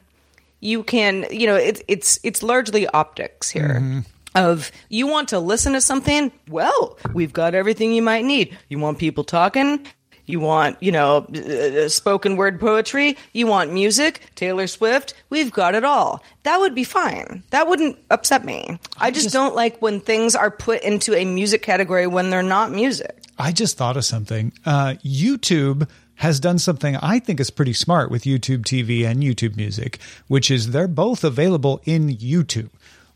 [0.60, 3.80] you can, you know, it's, it's, it's largely optics here.
[3.80, 4.00] Mm-hmm
[4.34, 8.78] of you want to listen to something well we've got everything you might need you
[8.78, 9.86] want people talking
[10.26, 13.16] you want, you know, uh, spoken word poetry.
[13.32, 15.14] You want music, Taylor Swift.
[15.30, 16.22] We've got it all.
[16.42, 17.44] That would be fine.
[17.50, 18.78] That wouldn't upset me.
[18.98, 22.42] I just, just don't like when things are put into a music category when they're
[22.42, 23.22] not music.
[23.38, 24.52] I just thought of something.
[24.64, 29.56] Uh, YouTube has done something I think is pretty smart with YouTube TV and YouTube
[29.56, 29.98] Music,
[30.28, 32.70] which is they're both available in YouTube.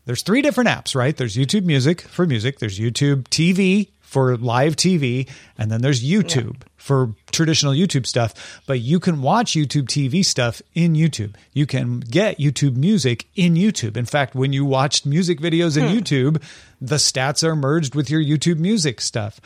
[0.05, 1.15] There's three different apps, right?
[1.15, 6.57] There's YouTube Music for music, there's YouTube TV for live TV, and then there's YouTube
[6.59, 6.67] yeah.
[6.75, 8.61] for traditional YouTube stuff.
[8.67, 11.35] But you can watch YouTube TV stuff in YouTube.
[11.53, 13.95] You can get YouTube music in YouTube.
[13.95, 15.95] In fact, when you watched music videos in hmm.
[15.95, 16.43] YouTube,
[16.81, 19.39] the stats are merged with your YouTube music stuff.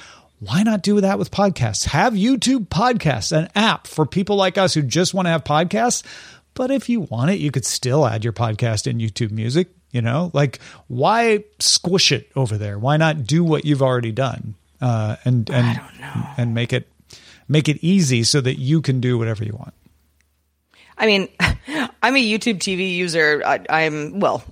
[0.46, 1.86] Why not do that with podcasts?
[1.86, 6.04] Have YouTube Podcasts, an app for people like us who just want to have podcasts.
[6.54, 9.70] But if you want it, you could still add your podcast in YouTube music.
[9.92, 12.78] You know, like why squish it over there?
[12.78, 15.82] Why not do what you've already done uh, and and
[16.38, 16.88] and make it
[17.48, 19.74] make it easy so that you can do whatever you want.
[20.98, 23.42] I mean, I'm a YouTube TV user.
[23.44, 24.44] I, am well,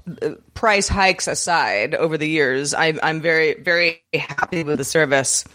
[0.56, 5.45] price hikes aside over the years, I'm I'm very very happy with the service.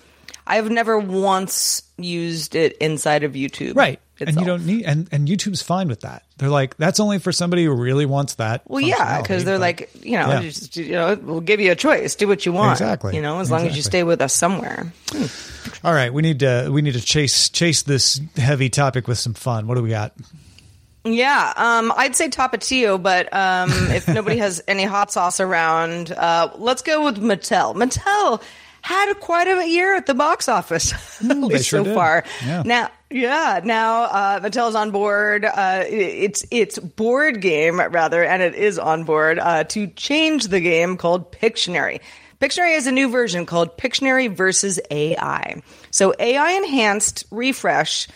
[0.49, 3.77] I've never once used it inside of YouTube.
[3.77, 4.01] Right.
[4.21, 6.25] And you don't need and, and YouTube's fine with that.
[6.39, 8.63] They're like, that's only for somebody who really wants that.
[8.67, 10.41] Well, yeah, because they're but- like, you know, Yeah.
[10.43, 12.17] just, you know, we'll give you a choice.
[12.17, 12.73] Do what you want.
[12.81, 13.15] Exactly.
[13.15, 14.93] You know, as long as you stay with us somewhere.
[15.85, 19.35] All right, we need to we need to chase chase this heavy topic with some
[19.35, 19.69] fun.
[19.69, 20.15] What do we got?
[21.05, 26.51] Yeah, um, I'd say Tapatio, but um, if nobody has any hot sauce around, uh,
[26.57, 27.75] let's go with Mattel.
[27.77, 28.43] Mattel
[28.89, 31.95] had quite a year at the box office at sure so did.
[31.95, 32.25] far.
[32.43, 32.63] Yeah.
[32.65, 35.45] Now, yeah, now uh, Mattel's on board.
[35.45, 40.61] Uh, it's it's board game rather, and it is on board uh, to change the
[40.61, 42.01] game called Pictionary.
[42.41, 45.61] Pictionary is a new version called Pictionary versus AI.
[45.91, 48.09] So AI enhanced refresh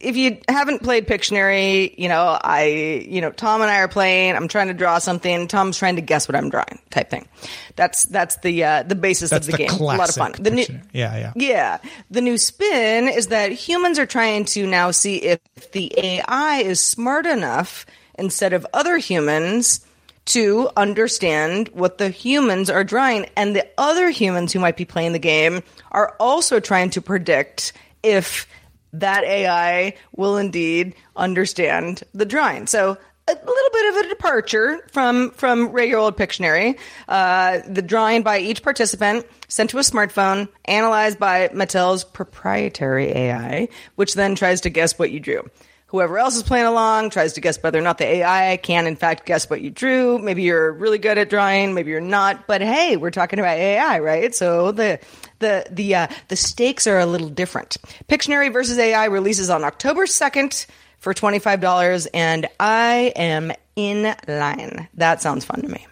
[0.00, 4.36] if you haven't played Pictionary, you know, I, you know, Tom and I are playing.
[4.36, 5.48] I'm trying to draw something.
[5.48, 7.26] Tom's trying to guess what I'm drawing, type thing.
[7.74, 9.80] That's that's the uh, the basis That's of the, the game.
[9.80, 10.34] a lot of fun.
[10.38, 11.32] The new, Yeah, yeah.
[11.34, 11.78] yeah.
[12.10, 15.40] The new spin is that humans are trying to now see if
[15.72, 17.84] the AI is smart enough
[18.16, 19.84] instead of other humans
[20.26, 23.26] to understand what the humans are drawing.
[23.36, 27.72] And the other humans who might be playing the game are also trying to predict
[28.02, 28.46] if
[28.92, 32.66] that AI will indeed understand the drawing.
[32.66, 32.98] So
[33.28, 36.78] a little bit of a departure from from regular old Pictionary.
[37.08, 43.68] Uh, the drawing by each participant sent to a smartphone, analyzed by Mattel's proprietary AI,
[43.96, 45.42] which then tries to guess what you drew.
[45.88, 48.94] Whoever else is playing along tries to guess whether or not the AI can, in
[48.94, 50.18] fact, guess what you drew.
[50.18, 52.46] Maybe you're really good at drawing, maybe you're not.
[52.46, 54.34] But hey, we're talking about AI, right?
[54.34, 55.00] So the
[55.38, 57.76] the the uh, the stakes are a little different.
[58.08, 60.66] Pictionary versus AI releases on October second
[60.98, 64.88] for twenty five dollars, and I am in line.
[64.94, 65.86] That sounds fun to me.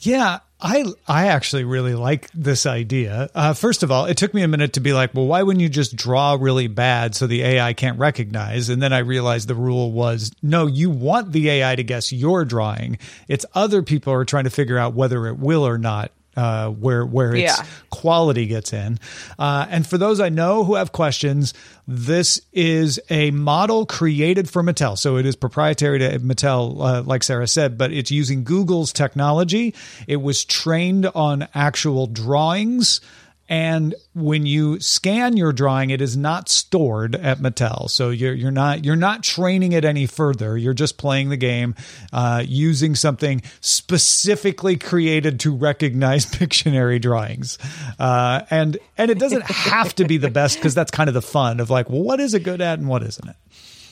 [0.00, 3.30] Yeah, I I actually really like this idea.
[3.34, 5.62] Uh, first of all, it took me a minute to be like, well, why wouldn't
[5.62, 8.68] you just draw really bad so the AI can't recognize?
[8.68, 12.44] And then I realized the rule was no, you want the AI to guess your
[12.44, 12.98] drawing.
[13.28, 16.12] It's other people are trying to figure out whether it will or not.
[16.38, 17.66] Uh, where where its Yeah.
[17.90, 19.00] quality gets in.
[19.40, 21.52] Uh, and for those I know who have questions,
[21.88, 24.96] this is a model created for Mattel.
[24.96, 29.74] So it is proprietary to Mattel, uh, like Sarah said, but it's using Google's technology.
[30.06, 33.00] It was trained on actual drawings.
[33.48, 37.88] And when you scan your drawing, it is not stored at Mattel.
[37.88, 40.56] So you're you're not you're not training it any further.
[40.56, 41.74] You're just playing the game
[42.12, 47.58] uh, using something specifically created to recognize Pictionary drawings.
[47.98, 51.22] Uh, and and it doesn't have to be the best because that's kind of the
[51.22, 53.36] fun of like, well, what is it good at and what isn't it?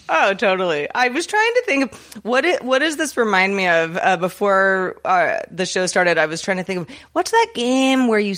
[0.08, 0.88] Oh, totally.
[0.94, 3.96] I was trying to think of what it, what does this remind me of?
[3.96, 8.06] Uh, before uh, the show started, I was trying to think of what's that game
[8.06, 8.36] where you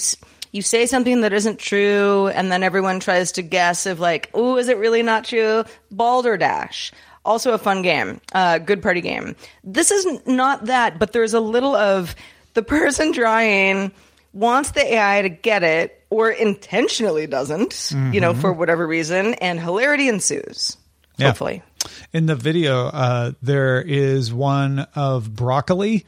[0.52, 4.56] you say something that isn't true, and then everyone tries to guess if like, oh,
[4.56, 5.64] is it really not true?
[5.90, 6.92] Balderdash.
[7.24, 9.36] Also a fun game, uh, good party game.
[9.62, 12.14] This is not that, but there's a little of
[12.54, 13.92] the person drawing
[14.32, 19.60] wants the AI to get it or intentionally doesn't, you know, for whatever reason, and
[19.60, 20.76] hilarity ensues.
[21.18, 21.26] Yeah.
[21.26, 21.62] Hopefully.
[22.12, 26.06] In the video, uh, there is one of broccoli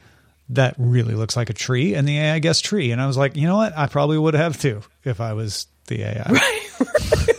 [0.51, 2.91] that really looks like a tree, and the AI guessed tree.
[2.91, 3.77] And I was like, you know what?
[3.77, 7.27] I probably would have too if I was the AI.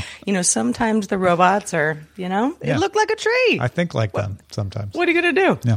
[0.00, 2.78] So You know, sometimes the robots are, you know, they Yeah.
[2.78, 3.58] look like a tree.
[3.60, 4.94] I think like them sometimes.
[4.94, 5.58] what are you going to do?
[5.64, 5.76] Yeah.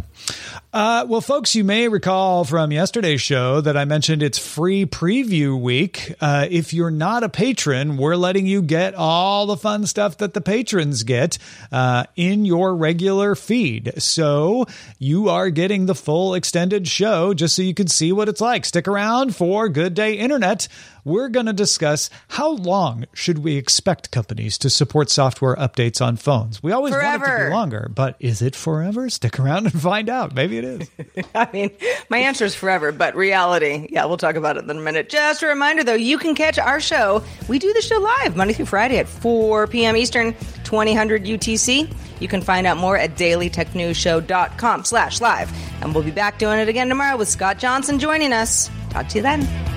[0.74, 5.60] Uh, well, folks, you may recall from yesterday's show that I mentioned it's free preview
[5.60, 6.14] week.
[6.20, 10.34] Uh, if you're not a patron, we're letting you get all the fun stuff that
[10.34, 11.38] the patrons get
[11.72, 13.94] uh, in your regular feed.
[14.02, 14.66] So
[15.00, 18.66] you are getting the full extended show just so you can see what it's like.
[18.66, 20.68] Stick around for Good Day Internet.
[21.06, 26.18] We're going to discuss how long should we expect companies to support software updates on
[26.18, 26.64] phones.
[26.64, 29.08] We always want it to be longer, but is it forever?
[29.12, 30.34] Stick around and find out.
[30.34, 30.90] Maybe it is.
[31.36, 31.70] I mean,
[32.10, 35.10] my answer is forever, but reality, yeah, we'll talk about it in a minute.
[35.10, 37.24] Just a reminder, though, you can catch our show.
[37.48, 39.96] We do the show live Monday through Friday at 4 p.m.
[39.96, 41.94] Eastern, 2000 UTC.
[42.20, 45.52] You can find out more at dailytechnewsshow.com slash live.
[45.84, 48.72] And we'll be back doing it again tomorrow with Scott Johnson joining us.
[48.90, 49.75] Talk to you then.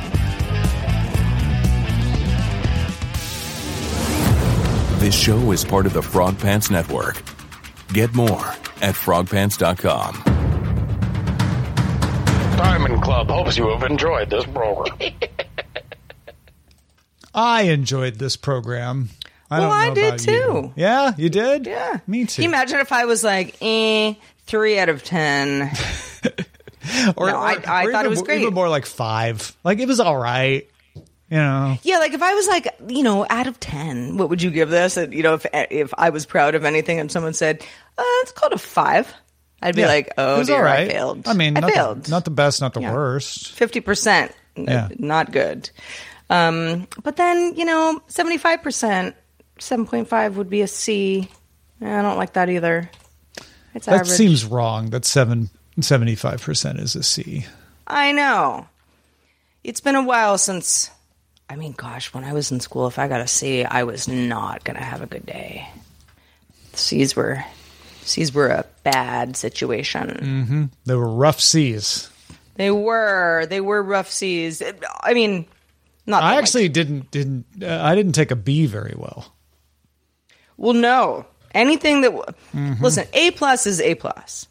[5.08, 7.22] This show is part of the Frog Pants Network.
[7.94, 8.44] Get more
[8.82, 10.22] at frogpants.com.
[12.58, 14.98] Diamond Club hopes you have enjoyed this program.
[17.34, 19.08] I enjoyed this program.
[19.50, 20.42] I Well, I did about you.
[20.42, 20.72] too.
[20.76, 21.66] Yeah, you did?
[21.66, 22.00] Yeah.
[22.06, 22.42] Me too.
[22.42, 24.12] Can you imagine if I was like, eh,
[24.44, 25.62] three out of 10?
[27.16, 28.42] or, No, I- I thought it was more- great.
[28.42, 29.56] Even more like five.
[29.64, 30.68] Like it was all right.
[31.30, 34.40] You know, Yeah, like if I was like, you know, out of 10, what would
[34.40, 34.96] you give this?
[34.96, 37.62] And, you know, if if I was proud of anything and someone said,
[37.98, 39.12] uh, it's called a five,
[39.60, 39.88] I'd be Yeah.
[39.88, 40.88] like, oh, dear, all right.
[40.88, 41.28] I failed.
[41.28, 42.04] I mean, I not failed.
[42.04, 42.92] The, not the best, not the Yeah.
[42.94, 43.54] worst.
[43.58, 44.88] 50%, Yeah.
[44.98, 45.68] not good.
[46.30, 49.14] Um, but then, you know, 75%,
[49.58, 51.28] 7.5 would be a C.
[51.82, 52.90] I don't like that either.
[53.74, 54.08] It's That average.
[54.16, 54.90] seems wrong.
[54.90, 55.50] That seven
[55.80, 57.46] seventy five percent is a C.
[57.86, 58.66] I know.
[59.62, 60.90] It's been a while since.
[61.50, 64.06] I mean, gosh, when I was in school, if I got a C, I was
[64.08, 65.68] not going to have a good day.
[66.74, 67.42] C's were,
[68.02, 70.70] C's were a bad situation.
[70.84, 72.10] They were rough C's.
[72.56, 74.62] They were, they were rough C's.
[75.00, 75.46] I mean,
[76.06, 76.22] not.
[76.22, 79.32] I actually didn't didn't uh, I didn't take a B very well.
[80.56, 82.10] well, no, anything that.
[82.10, 82.24] w
[82.54, 82.82] Mm-hmm.
[82.82, 84.48] Listen, A plus is A plus.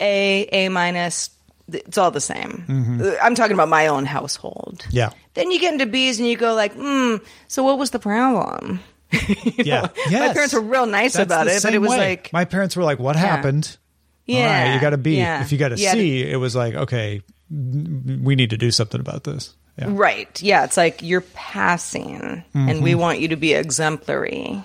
[0.00, 1.30] A, A minus,
[1.72, 2.64] it's all the same.
[2.68, 3.10] Mm-hmm.
[3.22, 4.86] I'm talking about my own household.
[4.90, 5.10] Yeah.
[5.38, 7.16] Then you get into B's and you go like, hmm,
[7.46, 8.80] so what was the problem?
[9.56, 9.88] Yeah.
[10.10, 11.96] My parents were real nice That's about it, but it was way.
[11.98, 13.76] like, my parents were like, "What happened?"
[14.26, 15.16] Yeah, right, you got a B.
[15.16, 15.40] yeah.
[15.40, 15.84] If you got a C,
[16.24, 19.54] Yeah, it was like, okay, we need to do something about this.
[19.78, 19.86] Yeah.
[19.90, 20.42] right.
[20.42, 22.82] Yeah, it's like you're passing, and Mm-hmm.
[22.82, 24.62] we want you to be exemplary.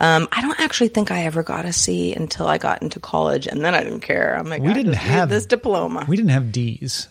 [0.00, 3.46] Um, I don't actually think I ever got a C until I got into college,
[3.46, 4.36] and then I didn't care.
[4.36, 6.04] I'm like, We didn't have this diploma.
[6.08, 7.08] We didn't have D's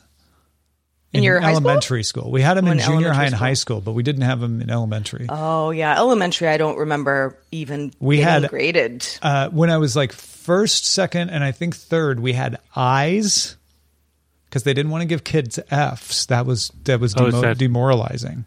[1.17, 1.67] In your high school?
[1.67, 2.31] elementary school?
[2.31, 3.45] We had them Oh, in in junior high and school.
[3.47, 5.25] high school, but we didn't have them in elementary.
[5.29, 6.47] oh yeah, elementary.
[6.47, 9.07] I don't remember even We getting had- graded.
[9.21, 13.55] uh, when I was like first, second, and I think third, we had eyes
[14.49, 16.25] because they didn't want to give kids F's.
[16.27, 18.45] That was that was Oh, that- demoralizing.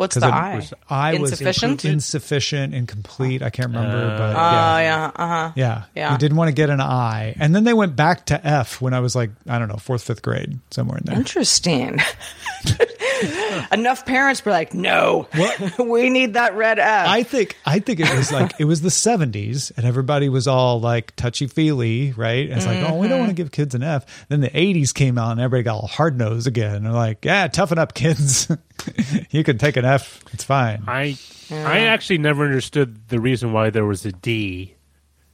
[0.00, 0.54] What's 'Cause the I?
[0.56, 1.84] was- I was Insufficient.
[1.84, 3.42] insufficient, incomplete.
[3.42, 4.78] I can't remember, but Oh yeah.
[4.80, 5.52] yeah, uh huh.
[5.54, 5.82] Yeah.
[5.94, 6.12] Yeah.
[6.12, 7.34] We didn't want to get an I.
[7.38, 10.02] And then they went back to F when I was like, I don't know, fourth,
[10.02, 11.16] fifth grade, somewhere in there.
[11.16, 12.00] Interesting.
[13.72, 15.28] Enough parents were like, "No,
[15.78, 18.90] we need that red F." I think I think it was like it was the
[18.90, 22.48] seventies and everybody was all like touchy feely, right?
[22.48, 23.18] And it's like, oh, we don't mm-hmm.
[23.20, 24.26] want to give kids an F.
[24.28, 26.84] Then the eighties came out and everybody got all hard nosed again.
[26.84, 28.50] They're like, yeah, toughen up, kids.
[29.30, 30.22] you can take an F.
[30.32, 30.84] It's fine.
[30.86, 31.16] I
[31.50, 34.74] I actually never understood the reason why there was a D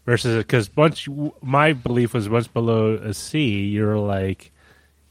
[0.06, 4.52] versus because once you, my belief was once below a C, you're like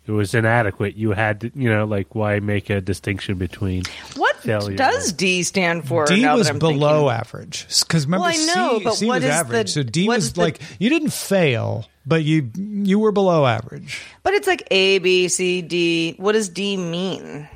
[0.08, 0.95] it was inadequate.
[0.95, 3.84] You had to, you know like why make a distinction between
[4.16, 4.76] what failure.
[4.78, 6.06] does D stand for?
[6.06, 7.20] D now was that I'm below thinking?
[7.20, 9.84] average because remember Well, I know, C, but C what was is average, the- so
[9.84, 14.01] D was is the- like you didn't fail, but you you were below average.
[14.24, 16.16] But it's like A, B, C, D.
[16.18, 17.47] What does D mean?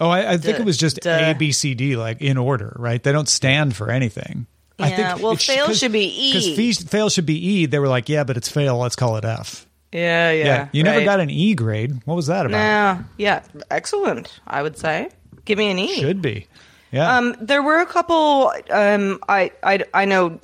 [0.00, 1.10] Oh, I, I think Duh, it was just duh.
[1.30, 3.00] A, B, C, D, like in order, right?
[3.00, 4.46] They don't stand for anything.
[4.76, 6.56] I Yeah, think well, it sh- fail 'cause- should be E.
[6.56, 7.66] Because fail should be E.
[7.66, 8.76] They were like, yeah, but it's fail.
[8.78, 9.68] Let's call it F.
[9.94, 10.68] Yeah, yeah.
[10.72, 11.04] you never right.
[11.04, 11.92] got an E grade.
[12.04, 12.58] What was that about?
[12.58, 14.40] Yeah, yeah, excellent.
[14.44, 15.10] I would say,
[15.44, 16.00] give me an E.
[16.00, 16.48] Should be.
[16.90, 17.16] Yeah.
[17.16, 18.52] Um, there were a couple.
[18.70, 20.40] Um, I, I I know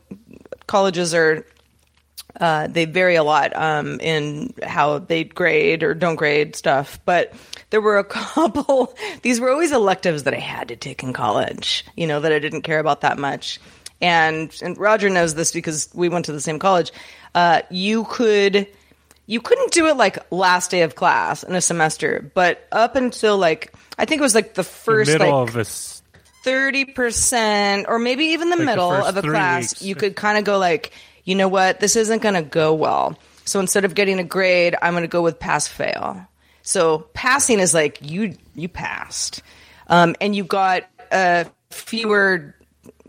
[0.68, 1.44] colleges are
[2.38, 7.32] uh, they vary a lot um, in how they grade or don't grade stuff, but
[7.70, 8.94] there were a couple.
[9.22, 11.84] These were always electives that I had to take in college.
[11.96, 13.60] You know that I didn't care about that much,
[14.00, 16.92] and and Roger knows this because we went to the same college.
[17.34, 18.68] Uh, you could.
[19.30, 23.38] You couldn't do it like last day of class in a semester, but up until
[23.38, 25.64] like I think it was like the the first middle like of a
[26.42, 29.82] thirty percent, or maybe even the the middle first of a class, weeks.
[29.82, 30.90] you could kind of go like,
[31.22, 33.16] you know what, this isn't going to go well.
[33.44, 36.26] So instead of getting a grade, I'm going to go with pass fail.
[36.62, 39.42] So passing is like you you passed,
[39.86, 42.56] um, and you got uh, fewer,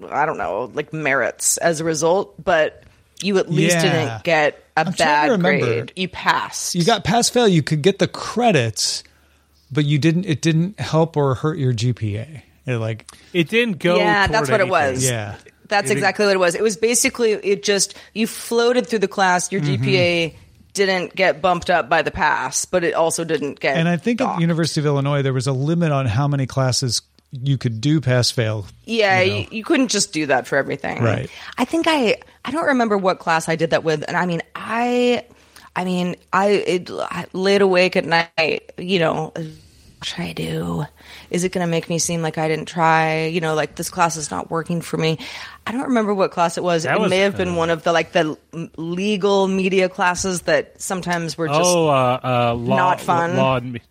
[0.08, 2.84] I don't know, like merits as a result, but
[3.22, 3.82] you at least Yeah.
[3.82, 5.66] didn't get a I'm trying bad remember.
[5.66, 5.94] grade.
[5.96, 6.76] You passed.
[6.76, 7.48] you got pass fail.
[7.48, 9.04] You could get the credits,
[9.72, 10.26] but you didn't.
[10.26, 12.42] It didn't help or hurt your GPA.
[12.66, 13.98] It like it didn't go.
[13.98, 15.04] Yeah, that's what it was.
[15.08, 15.36] yeah.
[15.68, 16.54] That's exactly what it was.
[16.56, 19.52] It was basically it just you floated through the class.
[19.52, 19.84] Your Mm-hmm.
[19.86, 20.36] GPA
[20.74, 23.76] didn't get bumped up by the pass, but it also didn't get.
[23.78, 24.42] And I think at docked.
[24.42, 27.02] University of Illinois there was a limit on how many classes
[27.32, 28.66] you could do pass fail.
[28.86, 29.38] yeah, you know.
[29.38, 31.02] you, you couldn't just do that for everything.
[31.04, 31.30] Right.
[31.58, 34.42] I think I I don't remember what class I did that with, and I mean
[34.56, 35.26] I.
[35.74, 39.32] I mean, I, it, I laid awake at night, you know,
[40.02, 40.84] what should I do?
[41.30, 43.26] Is it going to make me seem like I didn't try?
[43.26, 45.20] You know, like this class is not working for me.
[45.68, 46.84] I don't remember what class it was.
[46.84, 48.36] That it was, may have been uh, one of the like the
[48.78, 53.38] legal media classes that sometimes were just oh, uh, uh, law, not fun.
[53.38, 53.82] Law and, me-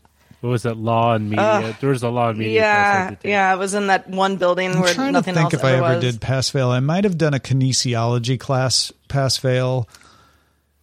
[0.40, 0.76] what was that?
[0.76, 1.76] Law and media.
[1.80, 2.60] there was a law and media.
[2.60, 3.52] yeah, did yeah.
[3.54, 5.94] It was in that one building I'm where trying to think else if I ever
[5.96, 6.00] was.
[6.00, 6.70] did pass fail.
[6.70, 9.88] I might have done a kinesiology class pass fail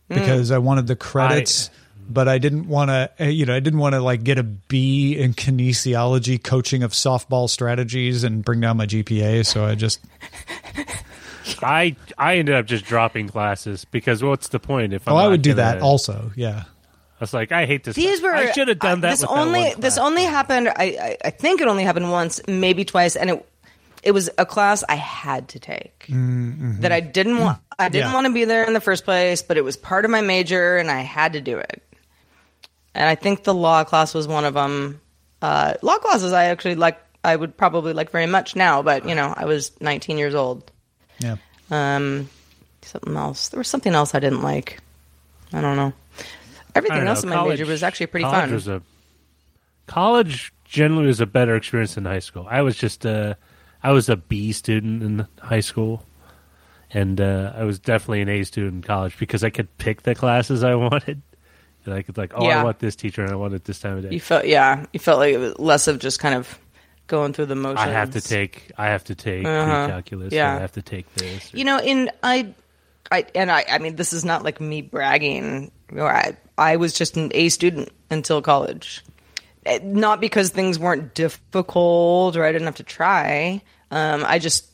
[0.10, 0.16] Mm.
[0.16, 1.70] because I wanted the credits.
[2.10, 5.18] but I didn't want to, you know, I didn't want to like get a B
[5.18, 9.46] in kinesiology coaching of softball strategies and bring down my GPA.
[9.46, 10.00] So I just,
[11.62, 15.28] I I ended up just dropping classes because what's the point if I'm oh, I
[15.28, 16.32] would do gonna- that also.
[16.36, 16.64] Yeah.
[17.20, 17.96] I was like, I hate this.
[17.96, 18.34] These were.
[18.34, 19.10] I should have done I- that.
[19.12, 19.62] This with that only.
[19.70, 20.70] one This only happened.
[20.70, 21.18] I, I.
[21.26, 23.46] I think it only happened once, maybe twice, and it.
[24.04, 27.60] It was a class I had to take that I didn't want.
[27.80, 28.14] I didn't Yeah.
[28.14, 30.78] want to be there in the first place, but it was part of my major,
[30.78, 31.82] and I had to do it.
[32.94, 35.02] And I think the law class was one of them.
[35.42, 37.00] Uh, law classes I actually like.
[37.24, 40.72] I would probably like very much now, but you know, I was 19 years old.
[41.20, 41.36] Yeah.
[41.72, 42.30] Um,
[42.84, 43.50] something else.
[43.50, 44.80] There was something else I didn't like.
[45.52, 45.92] I don't know.
[46.78, 48.54] Everything else know, in my college- major was actually pretty college fun.
[48.54, 48.82] Was a,
[49.88, 52.46] college generally was a better experience than high school.
[52.50, 53.38] I was just a,
[53.84, 56.04] I was a B student in high school,
[56.92, 60.16] and uh, I was definitely an A student in college because I could pick the
[60.16, 61.22] classes I wanted,
[61.86, 62.62] and I could like, oh, Yeah.
[62.62, 64.10] I want this teacher and I want it this time of day.
[64.12, 66.60] You felt, yeah, you felt like it was less of just kind of
[67.08, 67.80] going through the motions.
[67.80, 69.88] I have to take, I have to take Uh-huh.
[69.88, 70.34] calculus.
[70.34, 70.54] Yeah.
[70.56, 71.54] I have to take this.
[71.54, 72.54] You know, in I,
[73.10, 75.72] I and I, I mean, this is not like me bragging.
[75.94, 79.04] Or I, I was just an A student until college.
[79.66, 83.62] Eh, Not because things weren't difficult or I didn't have to try.
[83.92, 84.66] Um, I just,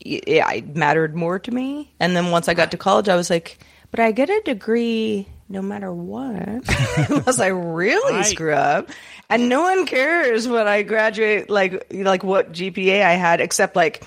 [0.00, 1.92] yeah, it mattered more to me.
[2.00, 3.58] And then once I got to college, I was like,
[3.90, 6.32] but I get a degree no matter what,
[7.10, 8.88] unless I really I- screw up.
[9.28, 14.02] And no one cares when I graduate, like like what GPA I had, except like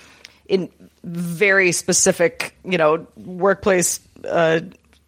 [0.47, 0.70] in
[1.03, 4.60] very specific, you know, workplace uh,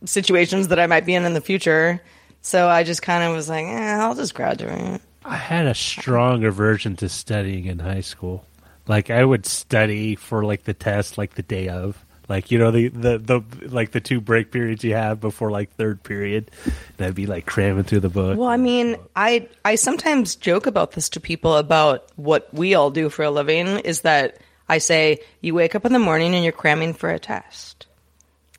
[0.06, 2.02] situations that I might be in in the future.
[2.42, 5.02] So I just kind of was like, eh, I'll just graduate.
[5.26, 8.46] I had a strong aversion to studying in high school.
[8.88, 12.04] Like I would study for like the test like the day of.
[12.30, 15.72] Like you know the, the, the like the two break periods you have before like
[15.76, 16.52] third period,
[16.98, 18.38] and I'd be like cramming through the book.
[18.38, 22.92] Well, I mean, I I sometimes joke about this to people about what we all
[22.92, 26.44] do for a living is that I say you wake up in the morning and
[26.44, 27.88] you're cramming for a test.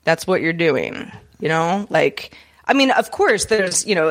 [0.03, 1.87] That's what you're doing, you know?
[1.89, 2.35] Like
[2.65, 4.09] I mean, of course there's, you know,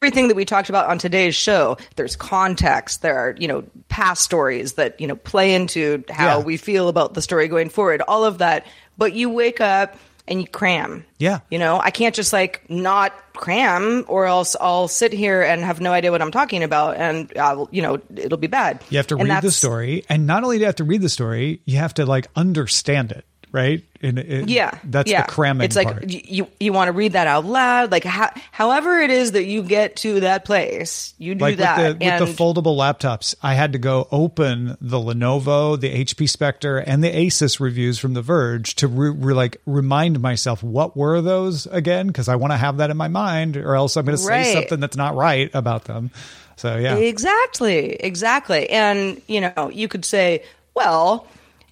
[0.00, 4.22] everything that we talked about on today's show, there's context, there are, you know, past
[4.22, 6.44] stories that, you know, play into how Yeah.
[6.44, 8.66] we feel about the story going forward, all of that.
[8.98, 9.96] But you wake up
[10.28, 11.04] and you cram.
[11.18, 11.40] Yeah.
[11.50, 15.80] You know, I can't just like not cram or else I'll sit here and have
[15.80, 18.82] no idea what I'm talking about and I'll, you know, it'll be bad.
[18.90, 20.04] You have to And read the story.
[20.08, 23.10] And not only do you have to read the story, you have to like understand
[23.12, 23.84] it, right?
[24.00, 24.76] And it, Yeah.
[24.82, 25.22] That's yeah.
[25.26, 26.08] the cramming It's like part.
[26.10, 29.62] you you want to read that out loud, like ho- however it is that you
[29.62, 31.78] get to that place, you do like that.
[31.78, 35.90] with the, and with the foldable laptops, I had to go open the Lenovo, the
[36.04, 40.62] HP Spectre, and the Asus reviews from The Verge to re- re- like remind myself
[40.64, 43.96] what were those again because I want to have that in my mind, or else
[43.96, 44.46] I'm going to Right.
[44.46, 46.10] say something that's not right about them.
[46.56, 48.68] So yeah, Exactly, exactly.
[48.70, 50.42] And you know, you could say,
[50.74, 51.26] well,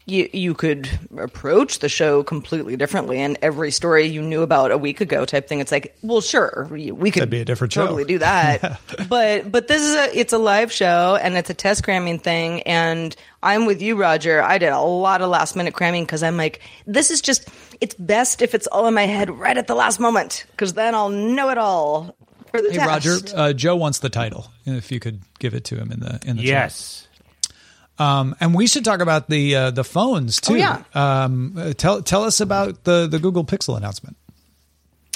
[0.06, 0.88] you you could
[1.18, 5.48] approach the show completely differently, and every story you knew about a week ago, type
[5.48, 5.60] thing.
[5.60, 7.82] It's like, well, sure, we we could That'd be a different show.
[7.82, 8.80] totally do that.
[9.08, 12.62] but but this is a it's a live show, and it's a test cramming thing.
[12.62, 14.42] And I'm with you, Roger.
[14.42, 17.48] I did a lot of last minute cramming because I'm like, this is just.
[17.80, 20.94] It's best if it's all in my head right at the last moment, because then
[20.94, 22.14] I'll know it all
[22.50, 22.86] for the hey test.
[22.86, 24.50] Roger, uh, Joe wants the title.
[24.66, 27.08] If you could give it to him in the in the chat.
[28.00, 30.54] Um, and we should talk about the uh, the phones too.
[30.54, 30.82] Oh, yeah.
[30.94, 34.16] Um, tell tell us about the the Google Pixel announcement.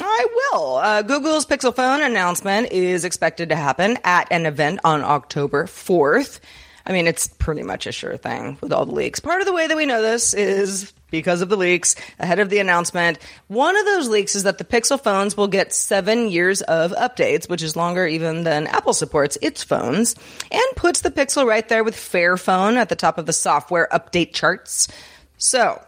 [0.01, 0.77] I will.
[0.77, 6.41] Uh, Google's Pixel phone announcement is expected to happen at an event on October 4th.
[6.85, 9.21] I mean, it's pretty much a sure thing with all the leaks.
[9.21, 12.51] Part of the way that we know this is because of the leaks ahead of
[12.51, 13.21] the announcement.
[13.47, 17.49] One of those leaks is that the Pixel phones will get seven years of updates,
[17.49, 20.17] which is longer even than Apple supports its phones,
[20.51, 24.33] and puts the Pixel right there with Fairphone at the top of the software update
[24.33, 24.89] charts.
[25.39, 25.81] So,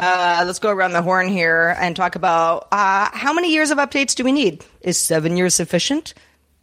[0.00, 3.78] uh, let's go around the horn here and talk about uh, how many years of
[3.78, 4.64] updates do we need?
[4.80, 6.14] Is seven years sufficient?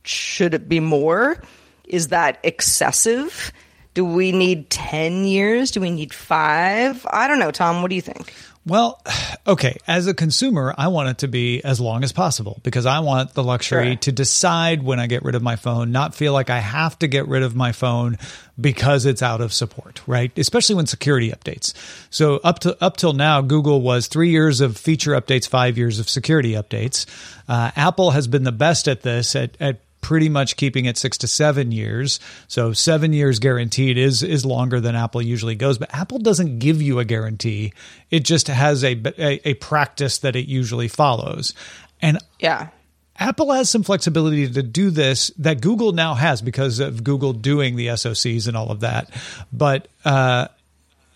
[0.03, 1.41] Should it be more?
[1.85, 3.53] Is that excessive?
[3.93, 5.71] Do we need 10 years?
[5.71, 7.05] Do we need five?
[7.11, 7.81] I don't know, Tom.
[7.81, 8.33] What do you think?
[8.65, 9.01] Well,
[9.47, 9.77] okay.
[9.87, 13.33] As a consumer, I want it to be as long as possible because I want
[13.33, 13.95] the luxury Sure.
[13.97, 17.07] to decide when I get rid of my phone, not feel like I have to
[17.07, 18.17] get rid of my phone
[18.59, 20.31] because it's out of support, right?
[20.37, 21.73] Especially when security updates.
[22.11, 25.99] So up to up till now, Google was three years of feature updates, five years
[25.99, 27.05] of security updates.
[27.49, 31.17] Uh, Apple has been the best at this at, at pretty much keeping it six
[31.19, 32.19] to seven years.
[32.47, 35.77] So seven years guaranteed is is longer than Apple usually goes.
[35.77, 37.73] But Apple doesn't give you a guarantee.
[38.09, 41.53] It just has a a, a practice that it usually follows.
[42.01, 42.69] And Yeah.
[43.17, 47.75] Apple has some flexibility to do this that Google now has because of Google doing
[47.75, 49.11] the SOCs and all of that.
[49.53, 50.47] But uh,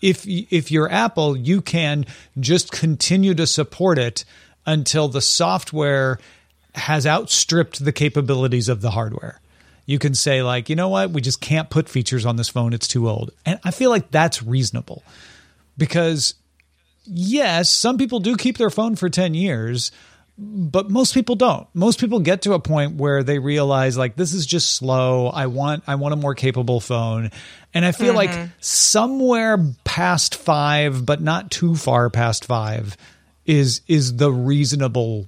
[0.00, 2.06] if if you're Apple, you can
[2.38, 4.24] just continue to support it
[4.66, 6.18] until the software
[6.76, 9.40] has outstripped the capabilities of the hardware.
[9.86, 12.72] You can say like, you know what, we just can't put features on this phone;
[12.72, 13.32] it's too old.
[13.44, 15.02] And I feel like that's reasonable
[15.78, 16.34] because
[17.04, 19.92] yes, some people do keep their phone for ten years
[20.38, 24.34] but most people don't most people get to a point where they realize like this
[24.34, 27.30] is just slow i want i want a more capable phone
[27.72, 28.40] and i feel mm-hmm.
[28.40, 32.96] like somewhere past 5 but not too far past 5
[33.46, 35.26] is is the reasonable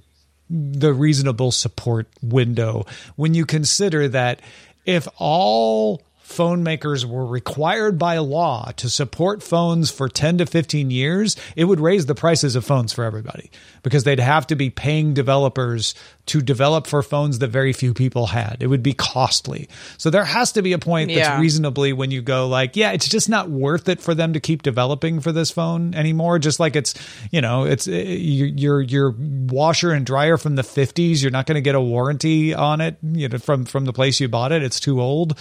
[0.49, 2.85] the reasonable support window
[3.15, 4.41] when you consider that
[4.85, 10.91] if all phone makers were required by law to support phones for 10 to 15
[10.91, 13.49] years, it would raise the prices of phones for everybody
[13.81, 15.95] because they'd have to be paying developers
[16.27, 18.57] to develop for phones that very few people had.
[18.59, 19.67] It would be costly.
[19.97, 21.39] So there has to be a point that's yeah.
[21.39, 24.61] reasonably when you go like, yeah, it's just not worth it for them to keep
[24.61, 26.37] developing for this phone anymore.
[26.37, 26.93] Just like it's,
[27.31, 31.55] you know, it's uh, your your washer and dryer from the 50s, you're not going
[31.55, 34.61] to get a warranty on it, you know, from from the place you bought it.
[34.61, 35.35] It's too old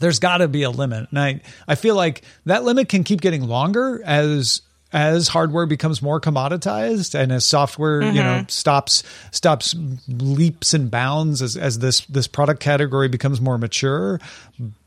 [0.00, 1.08] there's got to be a limit.
[1.10, 6.00] And I, I feel like that limit can keep getting longer as as hardware becomes
[6.00, 8.16] more commoditized and as software mm-hmm.
[8.16, 8.48] you know mm-hmm.
[8.48, 9.74] stops stops
[10.06, 14.20] leaps and bounds as, as this this product category becomes more mature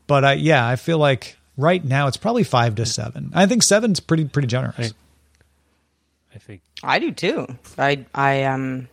[0.06, 3.62] but I, yeah i feel like right now it's probably five to seven i think
[3.62, 4.94] seven's pretty pretty generous
[6.32, 7.46] I, I think i do too
[7.76, 8.88] i i um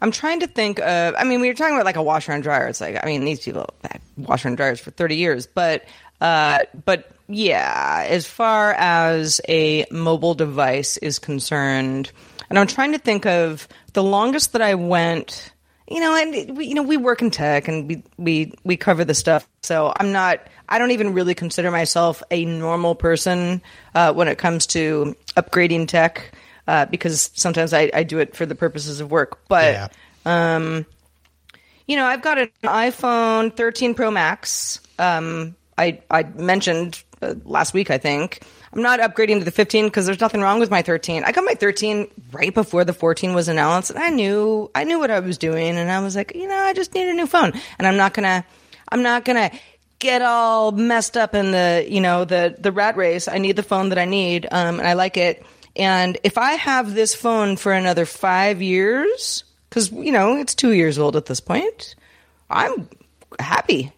[0.00, 1.14] I'm trying to think of.
[1.16, 2.66] I mean, we were talking about like a washer and dryer.
[2.68, 5.84] It's like I mean, these people had washer and dryers for 30 years, but
[6.20, 12.10] uh, but yeah, as far as a mobile device is concerned,
[12.48, 15.52] and I'm trying to think of the longest that I went.
[15.90, 19.04] You know, and we, you know, we work in tech and we we we cover
[19.04, 19.48] the stuff.
[19.62, 20.46] So I'm not.
[20.68, 23.62] I don't even really consider myself a normal person
[23.94, 26.34] uh, when it comes to upgrading tech
[26.68, 29.40] uh, because sometimes I, I, do it for the purposes of work.
[29.48, 29.88] But, yeah.
[30.26, 30.84] um,
[31.86, 34.78] you know, I've got an iPhone 13 Pro Max.
[34.98, 38.42] Um, I, I mentioned uh, last week, I think.
[38.74, 41.24] I'm not upgrading to the 15 because there's nothing wrong with my 13.
[41.24, 44.98] I got my 13 right before the 14 was announced, and I knew I knew
[44.98, 47.26] what I was doing, and I was like, you know, I just need a new
[47.26, 48.44] phone, and I'm not gonna,
[48.90, 49.50] I'm not gonna
[50.00, 53.26] get all messed up in the, you know, the the rat race.
[53.26, 55.46] I need the phone that I need, um, and I like it.
[55.78, 60.72] And if I have this phone for another five years, because, you know, it's two
[60.72, 61.94] years old at this point,
[62.50, 62.88] I'm
[63.38, 63.92] happy.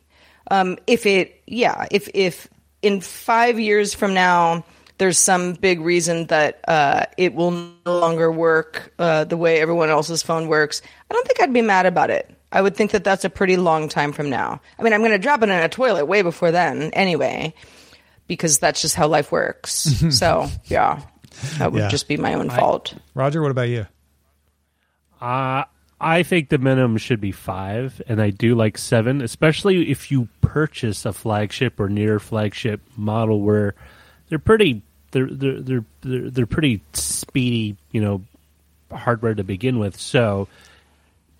[0.50, 2.48] Um, if it, yeah, if, if
[2.82, 4.64] in five years from now,
[4.98, 9.88] there's some big reason that uh, it will no longer work uh, the way everyone
[9.88, 12.30] else's phone works, I don't think I'd be mad about it.
[12.52, 14.60] I would think that that's a pretty long time from now.
[14.78, 17.54] I mean, I'm going to drop it in a toilet way before then anyway,
[18.26, 19.72] because that's just how life works.
[20.10, 21.00] so, yeah.
[21.58, 21.88] That would yeah.
[21.88, 22.94] just be my own fault.
[22.96, 23.86] I, Roger, what about you?
[25.20, 25.64] Uh,
[26.00, 30.28] I think the minimum should be five, and I do like seven, especially if you
[30.40, 33.74] purchase a flagship or near flagship model where
[34.28, 38.22] they're pretty they're they're they're they're, they're pretty speedy, you know,
[38.90, 39.98] hardware to begin with.
[40.00, 40.48] So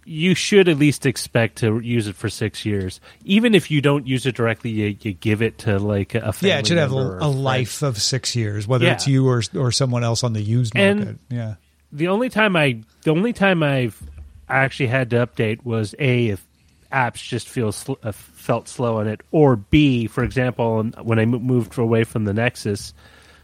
[0.04, 3.00] you should at least expect to use it for six years.
[3.24, 6.50] Even if you don't use it directly, you, you give it to like a family.
[6.50, 8.92] Yeah, it should have a, a life of six years, whether yeah.
[8.92, 11.08] it's you or or someone else on the used market.
[11.08, 11.54] And yeah.
[11.92, 14.00] The only time I the only time I've
[14.48, 16.46] actually had to update was a if
[16.92, 21.24] apps just feel sl- uh, felt slow on it, or b for example when I
[21.24, 22.94] moved away from the Nexus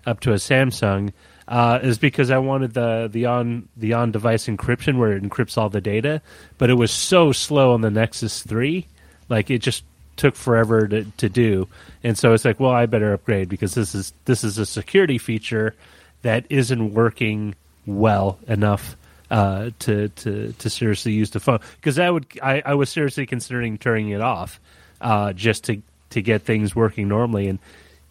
[0.05, 1.13] up to a Samsung
[1.49, 5.57] uh, is because I wanted the the on the on device encryption where it encrypts
[5.57, 6.21] all the data,
[6.59, 8.87] but it was so slow on the Nexus Three,
[9.29, 9.85] like it just
[10.17, 11.69] took forever to, to do,
[12.03, 15.19] and so it's like, well, I better upgrade because this is this is a security
[15.19, 15.75] feature
[16.23, 17.55] that isn't working
[17.87, 18.97] well enough
[19.31, 21.61] uh, to to to seriously use the phone.
[21.77, 24.61] Because I would I, I was seriously considering turning it off
[25.01, 27.49] uh, just to to get things working normally.
[27.49, 27.59] And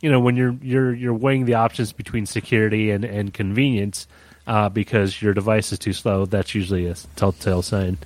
[0.06, 4.06] you know when you're you're you're weighing the options between security and and convenience
[4.46, 7.98] uh, because your device is too slow, that's usually a telltale sign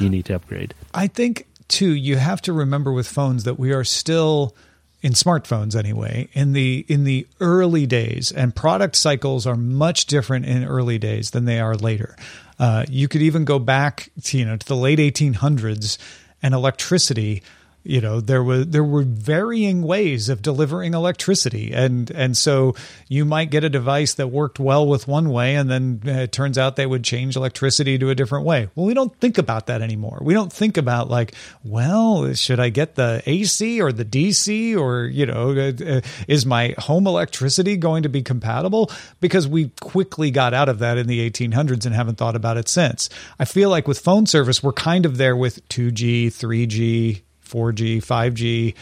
[0.00, 0.74] you need to upgrade.
[0.92, 4.56] I think too you have to remember with phones that we are still
[5.00, 10.46] in smartphones anyway in the in the early days and product cycles are much different
[10.46, 12.16] in early days than they are later
[12.58, 15.98] uh, you could even go back to you know to the late 1800s
[16.42, 17.42] and electricity
[17.84, 21.72] you know there was there were varying ways of delivering electricity.
[21.72, 22.74] And and so
[23.08, 26.56] you might get a device that worked well with one way and then it turns
[26.58, 28.68] out they would change electricity to a different way.
[28.74, 30.18] Well we don't think about that anymore.
[30.22, 35.04] We don't think about like well should i get the ac or the dc or
[35.04, 38.90] you know uh, uh, is my home electricity going to be compatible?
[39.20, 42.68] Because we quickly got out of that in the 1800s and haven't thought about it
[42.68, 43.10] since.
[43.38, 47.22] I feel like with phone service we're kind of there with 2g 3g
[47.54, 48.74] 4G, 5G,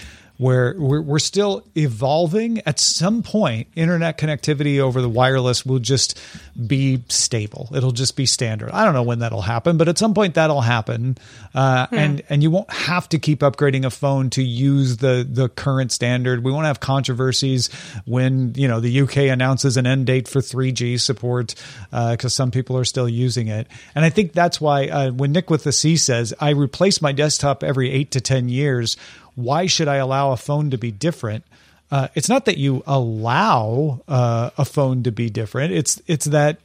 [0.43, 2.61] where we're, we're still evolving.
[2.67, 6.21] At some point, internet connectivity over the wireless will just
[6.67, 7.71] be stable.
[7.73, 8.71] It'll just be standard.
[8.73, 11.17] I don't know when that'll happen, but at some point that'll happen,
[11.55, 11.95] uh, hmm.
[11.95, 15.93] and and you won't have to keep upgrading a phone to use the the current
[15.93, 16.43] standard.
[16.43, 17.71] We won't have controversies
[18.05, 21.55] when you know the UK announces an end date for 3G support
[21.91, 25.31] because uh, some people are still using it, and I think that's why uh, when
[25.31, 28.97] Nick with the C says I replace my desktop every eight to ten years
[29.35, 31.45] why should I allow a phone to be different?
[31.91, 35.75] Uh, it's not that you allow uh, a phone to be different.
[35.75, 36.59] It's it's that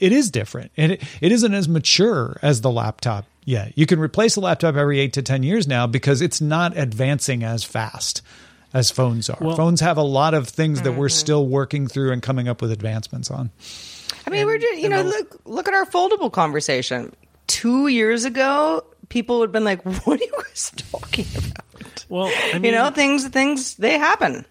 [0.00, 3.72] it is different, and it, it isn't as mature as the laptop yet.
[3.76, 7.42] You can replace a laptop every eight to ten years now because it's not advancing
[7.42, 8.22] as fast
[8.72, 9.38] as phones are.
[9.40, 10.98] Well, phones have a lot of things that mm-hmm.
[10.98, 13.50] we're still working through and coming up with advancements on.
[14.26, 17.14] I mean, and, we're just, you know, look look at our foldable conversation.
[17.46, 18.82] Two years ago,
[19.14, 22.72] people would have been like, "What are you guys talking about?" Well, I mean, you
[22.72, 24.44] know, things things they happen.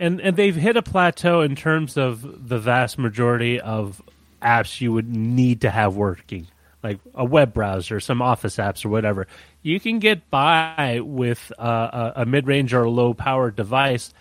[0.00, 4.02] And and they've hit a plateau in terms of the vast majority of
[4.42, 6.48] apps you would need to have working,
[6.82, 9.28] like a web browser, some Office apps, or whatever.
[9.62, 14.12] You can get by with a, a mid-range or a low-power device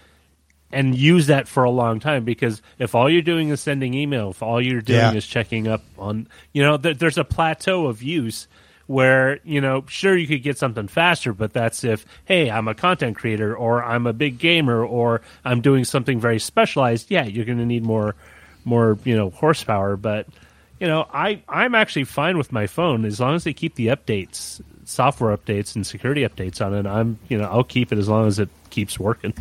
[0.72, 4.30] and use that for a long time because if all you're doing is sending email,
[4.30, 5.14] if all you're doing yeah.
[5.14, 8.48] is checking up on, you know, th- there's a plateau of use
[8.88, 12.76] where you know sure you could get something faster but that's if hey i'm a
[12.76, 17.46] content creator or i'm a big gamer or i'm doing something very specialized yeah you're
[17.46, 18.14] going to need more
[18.66, 19.98] more you know horsepower.
[19.98, 20.28] But
[20.80, 23.88] you know i i'm actually fine with my phone as long as they keep the
[23.88, 26.86] updates software updates and security updates on it.
[26.86, 29.34] I'm you know i'll keep it as long as it keeps working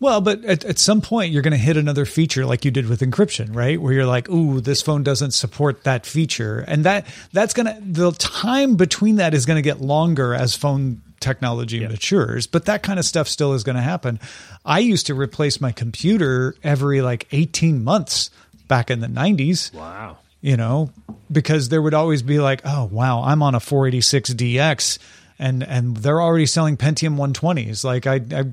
[0.00, 2.88] well, but at, at some point you're going to hit another feature like you did
[2.88, 3.80] with encryption, right?
[3.80, 7.78] Where you're like, "Ooh, this phone doesn't support that feature," and that that's going to
[7.80, 11.88] the time between that is going to get longer as phone technology yeah.
[11.88, 12.46] matures.
[12.46, 14.20] But that kind of stuff still is going to happen.
[14.64, 18.30] I used to replace my computer every like 18 months
[18.68, 19.72] back in the 90s.
[19.74, 20.18] Wow.
[20.40, 20.90] You know,
[21.32, 24.98] because there would always be like, "Oh, wow, I'm on a 486DX."
[25.38, 27.84] And and they're already selling Pentium 120s.
[27.84, 28.44] Like I, I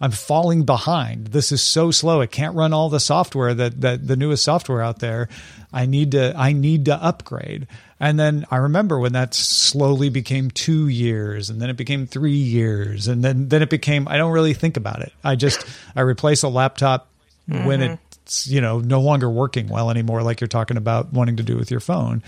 [0.00, 1.28] I'm falling behind.
[1.28, 2.20] This is so slow.
[2.20, 5.28] It can't run all the software that that the newest software out there.
[5.72, 7.66] I need to I need to upgrade.
[8.00, 12.32] And then I remember when that slowly became two years, and then it became three
[12.32, 14.06] years, and then then it became.
[14.06, 15.12] I don't really think about it.
[15.24, 15.66] I just
[15.96, 17.08] I replace a laptop
[17.50, 17.66] mm-hmm.
[17.66, 21.42] when it's you know no longer working well anymore, like you're talking about wanting to
[21.42, 22.22] do with your phone.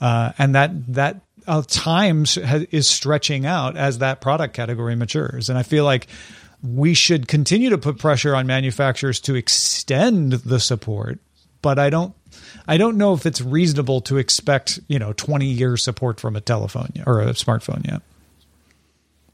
[0.00, 5.48] Uh, and that that uh, times ha- is stretching out as that product category matures.
[5.48, 6.06] And I feel like
[6.62, 11.18] we should continue to put pressure on manufacturers to extend the support,
[11.62, 12.14] but I don't
[12.66, 16.40] I don't know if it's reasonable to expect, you know, 20 year support from a
[16.40, 18.02] telephone or a smartphone yet.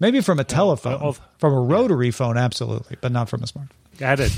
[0.00, 3.70] Maybe from a telephone, from a rotary phone, absolutely, but not from a smartphone.
[4.00, 4.28] I had a,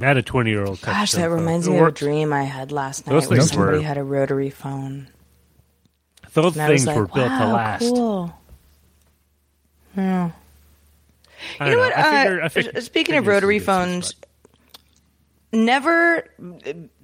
[0.00, 0.80] I had a 20 year old.
[0.80, 3.98] Gosh, that reminds me of a dream I had last night where somebody were, had
[3.98, 5.08] a rotary phone.
[6.34, 7.80] Those things like, were built wow, to last.
[7.80, 8.38] Cool.
[9.96, 10.30] Yeah.
[11.60, 12.56] You know, know, what?
[12.56, 14.14] uh, speaking of rotary phones,
[15.52, 16.28] never,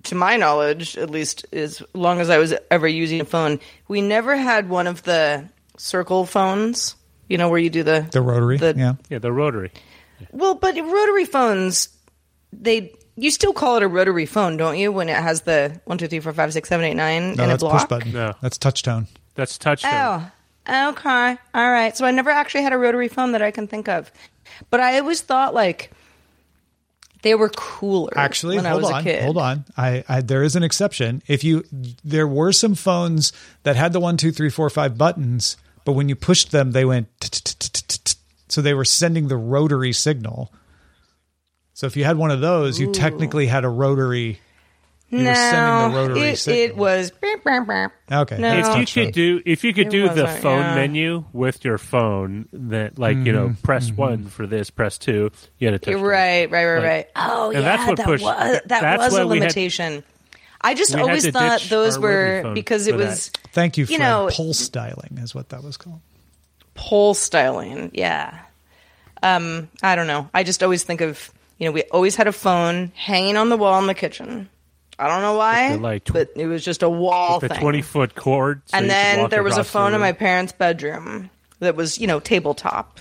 [0.04, 4.00] to my knowledge, at least as long as I was ever using a phone, we
[4.00, 6.94] never had one of the circle phones.
[7.28, 9.70] You know where you do the the rotary, the, yeah, yeah, the rotary.
[10.32, 11.90] Well, but rotary phones,
[12.52, 14.92] they you still call it a rotary phone, don't you?
[14.92, 17.48] When it has the one, two, three, four, five, six, seven, eight, nine no, in
[17.48, 17.80] that's a block.
[17.80, 18.12] Push button.
[18.12, 19.08] No, that's touch tone.
[19.34, 20.30] That's touchdown.
[20.68, 21.36] Oh, okay.
[21.54, 21.96] All right.
[21.96, 24.10] So I never actually had a rotary phone that I can think of,
[24.70, 25.90] but I always thought like
[27.22, 28.16] they were cooler.
[28.16, 29.22] Actually, when hold I was on, a kid.
[29.24, 29.64] hold on.
[29.76, 31.22] I, I there is an exception.
[31.26, 31.64] If you
[32.04, 33.32] there were some phones
[33.64, 36.84] that had the one, two, three, four, five buttons, but when you pushed them, they
[36.84, 37.08] went.
[38.48, 40.52] So they were sending the rotary signal.
[41.78, 44.40] So if you had one of those, you technically had a rotary
[45.10, 46.64] you no, were sending the rotary it, signal.
[46.64, 47.12] it was.
[48.10, 48.38] Okay.
[48.38, 50.74] No, if you could do if you could it do the phone yeah.
[50.74, 53.26] menu with your phone, that like mm-hmm.
[53.26, 53.62] you know, mm-hmm.
[53.62, 54.00] press mm-hmm.
[54.00, 55.30] one for this, press two.
[55.60, 55.94] You had a touch.
[55.94, 57.06] Right, right, right, like, right.
[57.14, 59.92] Oh yeah, that's what that pushed, was that was a limitation.
[59.94, 60.04] Had,
[60.60, 63.28] I just always thought those were because it was.
[63.52, 63.86] Thank you.
[63.86, 66.00] For you know, pulse dialing is what that was called.
[66.74, 68.36] Pulse dialing, yeah.
[69.22, 70.28] um, I don't know.
[70.34, 73.56] I just always think of you know we always had a phone hanging on the
[73.56, 74.48] wall in the kitchen.
[75.00, 77.48] I don't know why, With the, like, tw- but it was just a wall the
[77.48, 77.60] thing.
[77.60, 78.62] twenty foot cord.
[78.66, 80.00] so you and could then walk there was a across the phone in room.
[80.00, 81.30] my parents' bedroom
[81.60, 82.98] that was, you know, tabletop.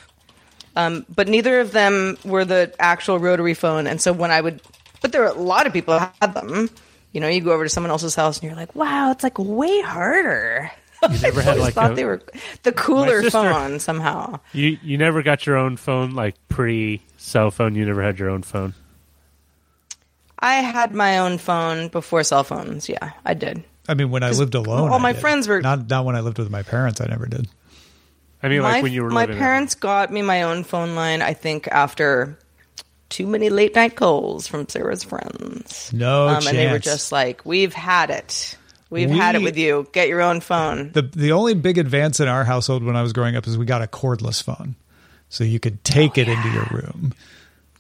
[0.76, 3.88] Um, but neither of them were the actual rotary phone.
[3.88, 4.62] And so when I would,
[5.02, 6.70] but there were a lot of people who had them.
[7.14, 9.40] You know, you go over to someone else's house and you're like, wow, it's like
[9.40, 10.70] way harder.
[11.02, 12.22] You never had like thought a, they were
[12.62, 14.40] the cooler sister- phone somehow.
[14.54, 17.76] you you never got your own phone like pre cell phone.
[17.76, 18.74] You never had your own phone.
[20.40, 22.88] I had my own phone before cell phones.
[22.88, 23.64] Yeah, I did.
[23.90, 25.22] I mean, when I lived alone, all I my did.
[25.22, 27.02] friends were- not not when I lived with my parents.
[27.02, 27.48] I never did.
[28.44, 30.64] I mean, my, like when you were my living at- parents got me my own
[30.64, 31.22] phone line.
[31.22, 32.38] I think after
[33.10, 35.92] too many late night calls from Sarah's friends.
[35.94, 38.56] No um, and they were just like, "We've had it.
[38.90, 39.88] We've had it with you.
[39.92, 43.14] Get your own phone." The the only big advance in our household when I was
[43.14, 44.76] growing up is we got a cordless phone,
[45.30, 47.14] so you could take Oh, it into your room.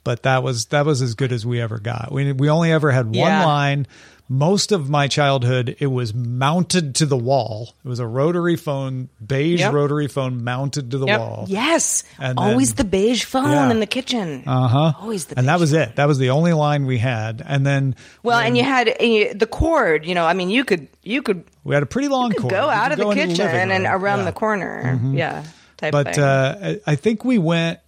[0.03, 2.11] But that was that was as good as we ever got.
[2.11, 3.45] We we only ever had one Yeah.
[3.45, 3.87] line.
[4.29, 7.73] Most of my childhood, it was mounted to the wall.
[7.85, 9.71] It was a rotary phone, beige Yep.
[9.73, 11.19] rotary phone mounted to the Yep.
[11.19, 11.45] wall.
[11.47, 13.71] Yes, And always then- the beige phone Yeah.
[13.71, 14.43] in the kitchen.
[14.45, 14.93] Uh huh.
[14.99, 15.39] Always the.
[15.39, 15.95] And that was it.
[15.95, 17.41] That was the only line we had.
[17.45, 20.05] And then Well, and you had and you, the cord.
[20.05, 22.51] You know, I mean, you could you could we had a pretty long could cord.
[22.51, 24.25] go out of the kitchen living and around Yeah.
[24.25, 24.99] the corner.
[25.13, 25.43] Yeah,
[25.77, 26.23] type but thing.
[26.23, 27.79] uh, I I think we went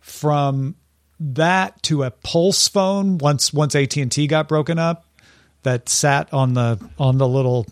[0.00, 0.74] from
[1.20, 5.06] that to a pulse phone once once AT and T got broken up.
[5.62, 7.66] That sat on the on the little,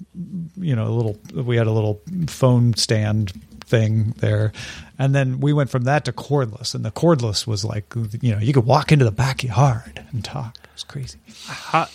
[0.56, 1.18] you know, little.
[1.32, 3.32] We had a little phone stand
[3.64, 4.52] thing there,
[4.98, 6.74] and then we went from that to cordless.
[6.74, 10.58] And the cordless was like, you know, you could walk into the backyard and talk.
[10.62, 11.18] It was crazy.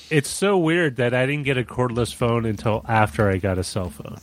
[0.10, 3.64] It's so weird that I didn't get a cordless phone until after I got a
[3.64, 4.18] cell phone.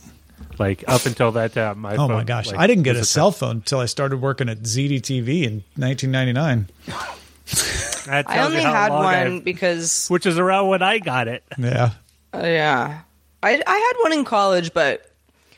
[0.61, 2.99] Like up until that time, my Oh phone, my gosh, like, I didn't get a
[2.99, 6.69] was cell phone until I started working at ZDTV in 1999.
[8.07, 11.43] I only had one I've- because which is around when I got it.
[11.57, 11.91] Yeah.
[12.33, 13.01] Uh, yeah,
[13.43, 15.11] I I had one in college, but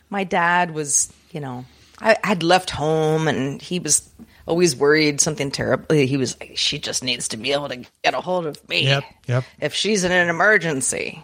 [0.10, 1.66] my dad was, you know,
[1.99, 4.10] I had left home, and he was
[4.47, 5.95] always worried something terrible.
[5.95, 8.84] He was like, she just needs to be able to get a hold of me.
[8.86, 9.43] Yep, yep.
[9.62, 11.24] If she's in an emergency.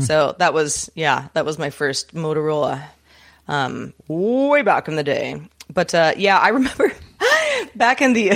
[0.00, 2.82] So that was yeah, that was my first Motorola,
[3.48, 5.40] um, way back in the day.
[5.72, 6.92] But uh, yeah, I remember
[7.74, 8.30] back in the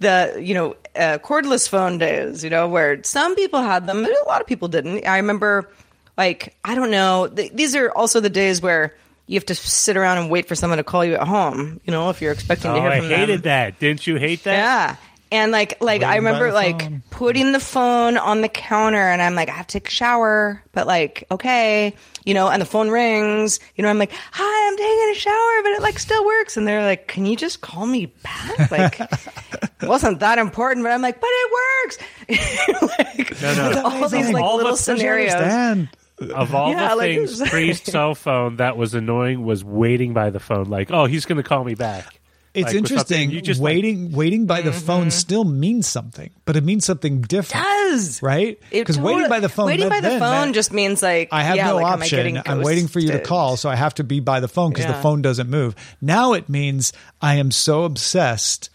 [0.00, 4.10] the you know uh, cordless phone days, you know, where some people had them, but
[4.10, 5.06] a lot of people didn't.
[5.06, 5.70] I remember,
[6.18, 7.28] like, I don't know.
[7.28, 8.94] Th- these are also the days where
[9.26, 11.80] you have to sit around and wait for someone to call you at home.
[11.84, 13.42] You know, if you're expecting Oh, to hear I from hated them.
[13.42, 13.78] that.
[13.78, 14.56] Didn't you hate that?
[14.56, 14.96] Yeah.
[15.32, 17.02] And like like I Waiting by remember like phone.
[17.10, 20.60] putting the phone on the counter and I'm like, I have to take a shower,
[20.72, 21.94] but like, okay,
[22.24, 25.62] you know, and the phone rings, you know, I'm like, Hi, I'm taking a shower,
[25.62, 26.56] but it like still works.
[26.56, 28.70] And they're like, Can you just call me back?
[28.70, 31.98] Like it wasn't that important, but I'm like, but it works.
[32.98, 33.82] like No, no.
[33.84, 35.32] all these like All little things you scenarios.
[35.32, 35.88] Dan.
[36.34, 40.12] Of all Yeah, the like, things it's- pre cell phone that was annoying was waiting
[40.12, 40.64] by the phone.
[40.66, 42.19] Like, oh, he's going to call me back.
[42.52, 43.30] It's Like, interesting.
[43.30, 44.86] You just like, waiting, waiting by the Mm-hmm.
[44.86, 48.58] phone still means something, but it means something different, Does right?
[48.72, 51.28] It Because waiting by the phone, waiting by the then phone that just means like
[51.30, 52.42] I have yeah, no like, option.
[52.44, 54.86] I'm waiting for you to call, so I have to be by the phone because
[54.86, 55.76] the phone doesn't move.
[56.00, 56.92] Now it means
[57.22, 58.70] I am so obsessed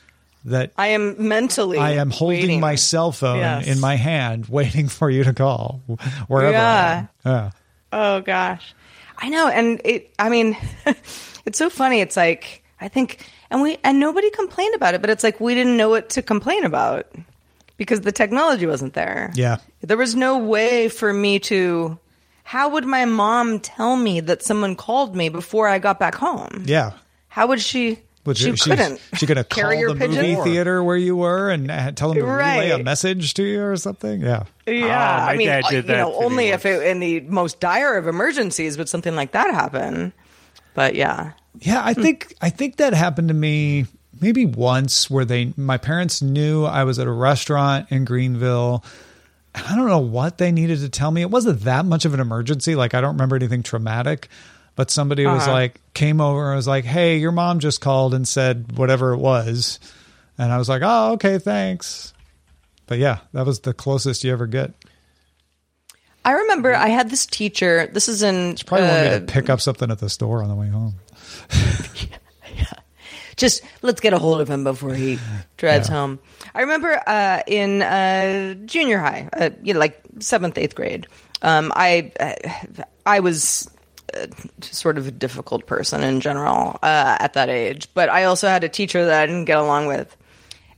[0.45, 1.77] that I am mentally.
[1.77, 2.59] I am holding waiting.
[2.61, 3.67] my cell phone Yes.
[3.67, 5.81] in my hand, waiting for you to call
[6.27, 6.51] wherever.
[6.51, 7.07] Yeah.
[7.25, 7.33] I am.
[7.43, 7.51] Yeah.
[7.91, 8.73] Oh gosh.
[9.17, 10.55] I know and it I mean
[11.45, 15.09] it's so funny it's like I think and we and nobody complained about it but
[15.09, 17.07] it's like we didn't know what to complain about
[17.77, 19.31] because the technology wasn't there.
[19.35, 19.57] Yeah.
[19.81, 21.97] There was no way for me to
[22.43, 26.63] how would my mom tell me that someone called me before I got back home?
[26.65, 26.91] Yeah.
[27.27, 29.01] How would she But she she's- couldn't.
[29.15, 30.35] She gonna call carrier the pigeon?
[30.37, 33.61] movie theater where you were and uh, tell them to relay a message to you
[33.63, 34.21] or something.
[34.21, 34.43] Yeah.
[34.67, 36.81] Yeah, Ah, my I mean, dad uh, did you know, that to only if it
[36.83, 40.13] in the most dire of emergencies would something like that happen.
[40.75, 41.31] But yeah,
[41.61, 43.85] Yeah, I think I think that happened to me
[44.21, 48.83] maybe once where they my parents knew I was at a restaurant in Greenville.
[49.53, 51.21] I don't know what they needed to tell me.
[51.21, 52.75] It wasn't that much of an emergency.
[52.75, 54.27] Like I don't remember anything traumatic,
[54.75, 55.51] but somebody was Uh-huh.
[55.53, 59.17] like came over and was like, "Hey, your mom just called and said whatever it
[59.19, 59.79] was."
[60.37, 62.11] And I was like, "Oh, okay, thanks."
[62.87, 64.73] But yeah, that was the closest you ever get.
[66.25, 67.87] I remember I had this teacher.
[67.87, 70.49] This is in Probably want me uh, to pick up something at the store on
[70.49, 70.95] the way home.
[73.37, 75.19] just let's get a hold of him before he
[75.57, 75.95] drives Yeah.
[75.95, 76.19] home.
[76.53, 81.07] I remember uh, in uh, junior high, uh, you know, like seventh, eighth grade.
[81.41, 83.69] Um, I uh, I was
[84.13, 84.27] uh,
[84.61, 88.63] sort of a difficult person in general uh, at that age, but I also had
[88.63, 90.15] a teacher that I didn't get along with,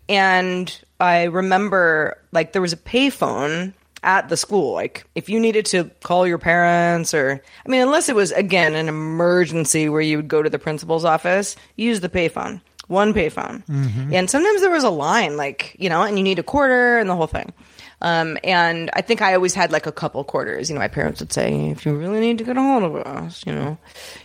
[0.10, 3.74] and I remember like there was a payphone
[4.04, 4.74] at the school.
[4.74, 8.76] Like if you needed to call your parents or I mean unless it was again
[8.76, 12.62] an emergency where you would go to the principal's office, use the payphone.
[12.88, 13.66] One payphone.
[13.66, 14.14] Mm-hmm.
[14.14, 17.10] And sometimes there was a line like, you know, and you need a quarter and
[17.10, 17.54] the whole thing.
[18.00, 20.70] Um, and I think I always had like a couple quarters.
[20.70, 22.96] You know, my parents would say, if you really need to get a hold of
[22.96, 23.78] us, you know,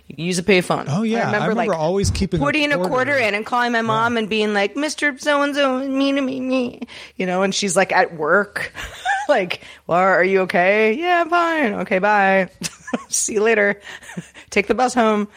[0.08, 0.86] you can use a payphone.
[0.88, 1.30] Oh, yeah.
[1.30, 2.90] I remember like always keeping a putting a quarter.
[2.90, 5.18] quarter in and calling my mom and being like, Mr.
[5.18, 6.80] So and so, me to me, me,
[7.16, 8.72] you know, and she's like at work.
[9.28, 10.92] like, well, are you okay?
[10.92, 11.74] Yeah, I'm fine.
[11.74, 12.50] Okay, bye.
[13.08, 13.80] See you later.
[14.50, 15.28] Take the bus home.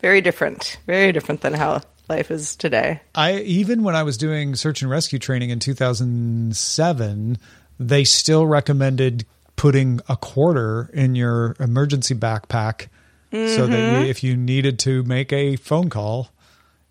[0.00, 0.78] Very different.
[0.86, 3.00] Very different than how life is today.
[3.14, 7.38] I even when I was doing search and rescue training in 2007,
[7.78, 9.26] they still recommended
[9.56, 12.88] putting a quarter in your emergency backpack
[13.32, 14.02] so that Mm-hmm.
[14.04, 16.28] you, if you needed to make a phone call,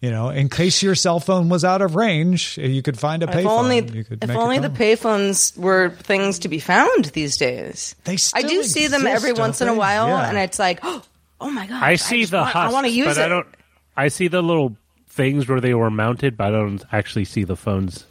[0.01, 3.29] you know, in case your cell phone was out of range, you could find a
[3.29, 3.59] If payphone.
[3.59, 7.95] only, you could if make only the payphones were things to be found these days.
[8.03, 10.27] They I still do see them every don't once in a while, Yeah.
[10.27, 11.01] and it's like, oh
[11.41, 11.81] oh my god!
[11.81, 13.25] I see just the want, husks, I want to use but it.
[13.25, 13.47] I don't.
[13.95, 14.75] I see the little
[15.13, 18.05] things where they were mounted, but I don't actually see the phones.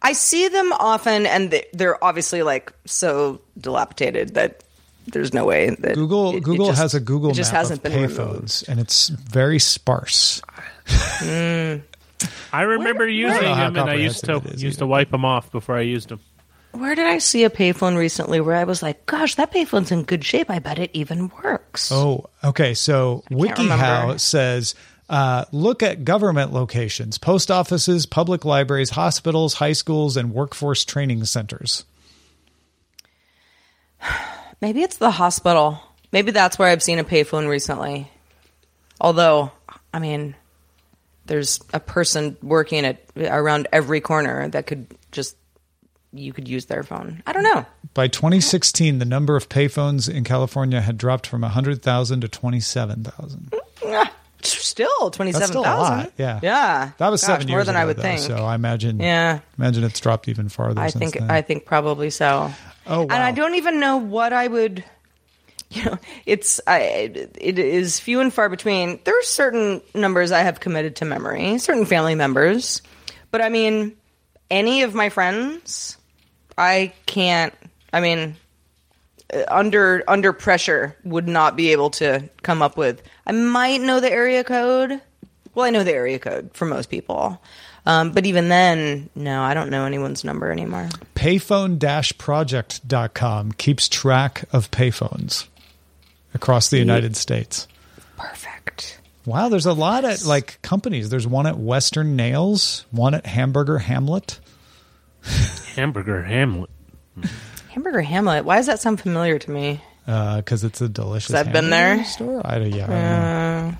[0.00, 4.62] I see them often, and they- they're obviously like so dilapidated that
[5.08, 7.60] there's no way that Google it- it Google just- has a Google it just map
[7.62, 8.64] hasn't of been payphones, removed.
[8.68, 10.40] and it's very sparse.
[12.52, 14.84] I remember using know how them, and I used to comprehensive used either.
[14.84, 16.20] to wipe them off before I used them.
[16.72, 20.02] Where did I see a payphone recently where I was like, "Gosh, that payphone's in
[20.04, 20.50] good shape.
[20.50, 22.74] I bet it even works." Oh, okay.
[22.74, 24.18] So WikiHow remember.
[24.18, 24.74] says
[25.08, 31.24] uh, look at government locations, post offices, public libraries, hospitals, high schools, and workforce training
[31.24, 31.84] centers.
[34.60, 35.80] Maybe it's the hospital.
[36.12, 38.10] Maybe that's where I've seen a payphone recently.
[39.00, 39.50] Although,
[39.92, 40.34] I mean,
[41.26, 45.36] there's a person working at around every corner that could just
[46.12, 47.22] you could use their phone.
[47.26, 47.66] I don't know.
[47.92, 53.52] By 2016, the number of payphones in California had dropped from 100,000 to 27,000.
[54.46, 55.88] Still twenty seven still a lot.
[55.96, 56.12] thousand.
[56.18, 56.40] Yeah.
[56.42, 56.90] yeah.
[56.98, 58.20] That was Gosh, seven more than ago, I would though, think.
[58.20, 59.40] So I imagine, Yeah.
[59.58, 60.80] imagine it's dropped even farther.
[60.80, 61.30] I since think then.
[61.30, 62.52] I think probably so.
[62.86, 64.84] Oh, And I don't even know what I would.
[65.70, 66.80] You know, it's I,
[67.40, 69.00] it is few and far between.
[69.04, 72.80] There are certain numbers I have committed to memory, certain family members,
[73.32, 73.96] but I mean,
[74.50, 75.96] any of my friends,
[76.56, 77.52] I can't.
[77.92, 78.36] I mean,
[79.48, 83.02] under under pressure, would not be able to come up with.
[83.26, 85.00] I might know the area code.
[85.54, 87.40] Well, I know the area code for most people.
[87.86, 90.88] Um, but even then, no, I don't know anyone's number anymore.
[91.14, 95.46] payphone-project.com keeps track of payphones
[96.32, 97.68] across the United States.
[98.16, 99.00] Perfect.
[99.26, 101.10] Wow, there's a lot of like companies.
[101.10, 104.40] There's one at Western Nails, one at Hamburger Hamlet.
[105.74, 106.70] Hamburger Hamlet.
[107.74, 108.44] Hamburger Hamlet.
[108.44, 109.80] Why does that sound familiar to me?
[110.06, 111.34] because it's a delicious.
[111.34, 112.04] I've been there.
[112.04, 112.40] Store.
[112.44, 113.78] I, yeah, I don't know.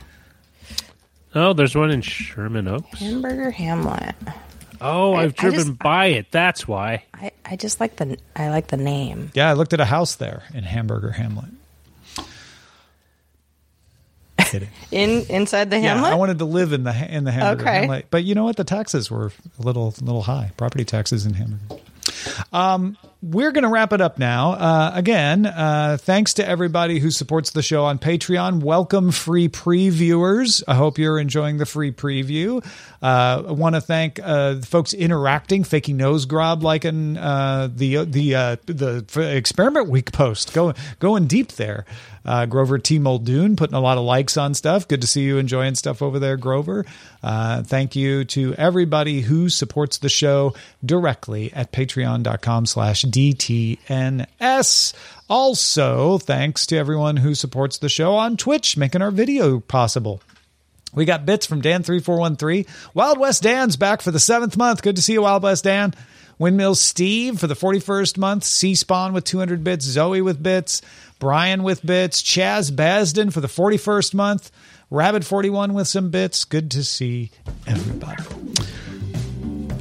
[1.36, 2.99] Oh, there's one in Sherman Oaks.
[2.99, 4.14] Hamburger Hamlet.
[4.80, 6.26] Oh, I've driven just- by it.
[6.30, 7.05] That's why.
[7.14, 9.30] I, I just like the I like the name.
[9.34, 9.49] yeah.
[9.49, 11.51] I looked at a house there in Hamburger Hamlet.
[14.38, 14.68] Kidding.
[14.90, 16.09] In inside the Hamlet.
[16.11, 17.80] Yeah, I wanted to live in the ha- in the Hamburger Okay.
[17.80, 18.57] Hamlet, but you know what?
[18.57, 20.53] The taxes were a little little high.
[20.57, 21.80] Property taxes in Hamburger.
[22.53, 24.53] Um, we're going to wrap it up now.
[24.53, 28.62] Uh, again, uh, thanks to everybody who supports the show on Patreon.
[28.62, 30.62] Welcome, free previewers.
[30.68, 32.64] I hope you're enjoying the free preview.
[33.03, 38.35] Uh, I want to thank uh, folks interacting, faking nose grab, liking uh, the the
[38.35, 39.05] uh, the
[39.35, 41.87] experiment week post, going going deep there.
[42.25, 42.99] Uh, Grover T.
[42.99, 44.89] Muldoon putting a lot of likes on stuff.
[44.89, 46.87] Good to see you enjoying stuff over there, Grover.
[47.22, 50.55] Uh, thank you to everybody who supports the show
[50.85, 54.95] directly at patreon.com slash DTNS.
[55.29, 60.20] Also, thanks to everyone who supports the show on Twitch, making our video possible.
[60.95, 62.66] We got bits from Dan3413.
[62.95, 64.83] Wild West Dan's back for the seventh month.
[64.83, 65.95] Good to see you, Wild West Dan.
[66.39, 68.45] Windmill Steve for the 41st month.
[68.45, 69.85] C Spawn with 200 bits.
[69.85, 70.83] Zoe with bits.
[71.25, 72.22] Brian with bits.
[72.22, 74.51] Chaz Basden for the 41st month.
[74.93, 76.45] Rabbit41 with some bits.
[76.45, 77.31] Good to see
[77.66, 78.22] everybody.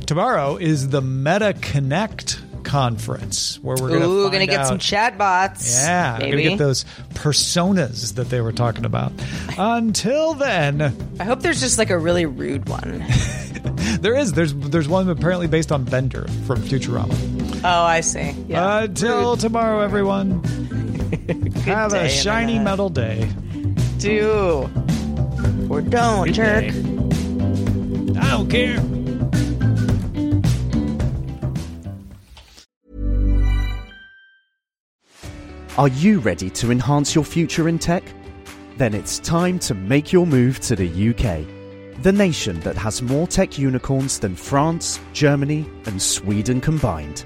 [0.05, 5.17] Tomorrow is the Meta Connect conference where we're going to Ooh, gonna get some chat
[5.17, 5.83] bots.
[5.83, 6.43] yeah, we're maybe.
[6.43, 6.85] gonna get those
[7.15, 9.11] personas that they were talking about.
[9.57, 13.03] Until then, I hope there's just like a really rude one.
[13.99, 17.13] there is there's there's one apparently based on Bender from Futurama.
[17.65, 18.31] Oh, I see.
[18.47, 18.83] Yeah.
[18.83, 20.41] Until tomorrow, everyone.
[21.65, 22.63] Have a shiny Internet.
[22.71, 23.29] metal day.
[23.97, 24.69] Do
[25.69, 26.63] or don't, Good jerk.
[26.63, 28.19] day.
[28.19, 28.79] I don't care.
[35.77, 38.03] Are you ready to enhance your future in tech?
[38.77, 41.45] Then it's time to make your move to the UK,
[42.03, 47.25] the nation that has more tech unicorns than France, Germany, and Sweden combined.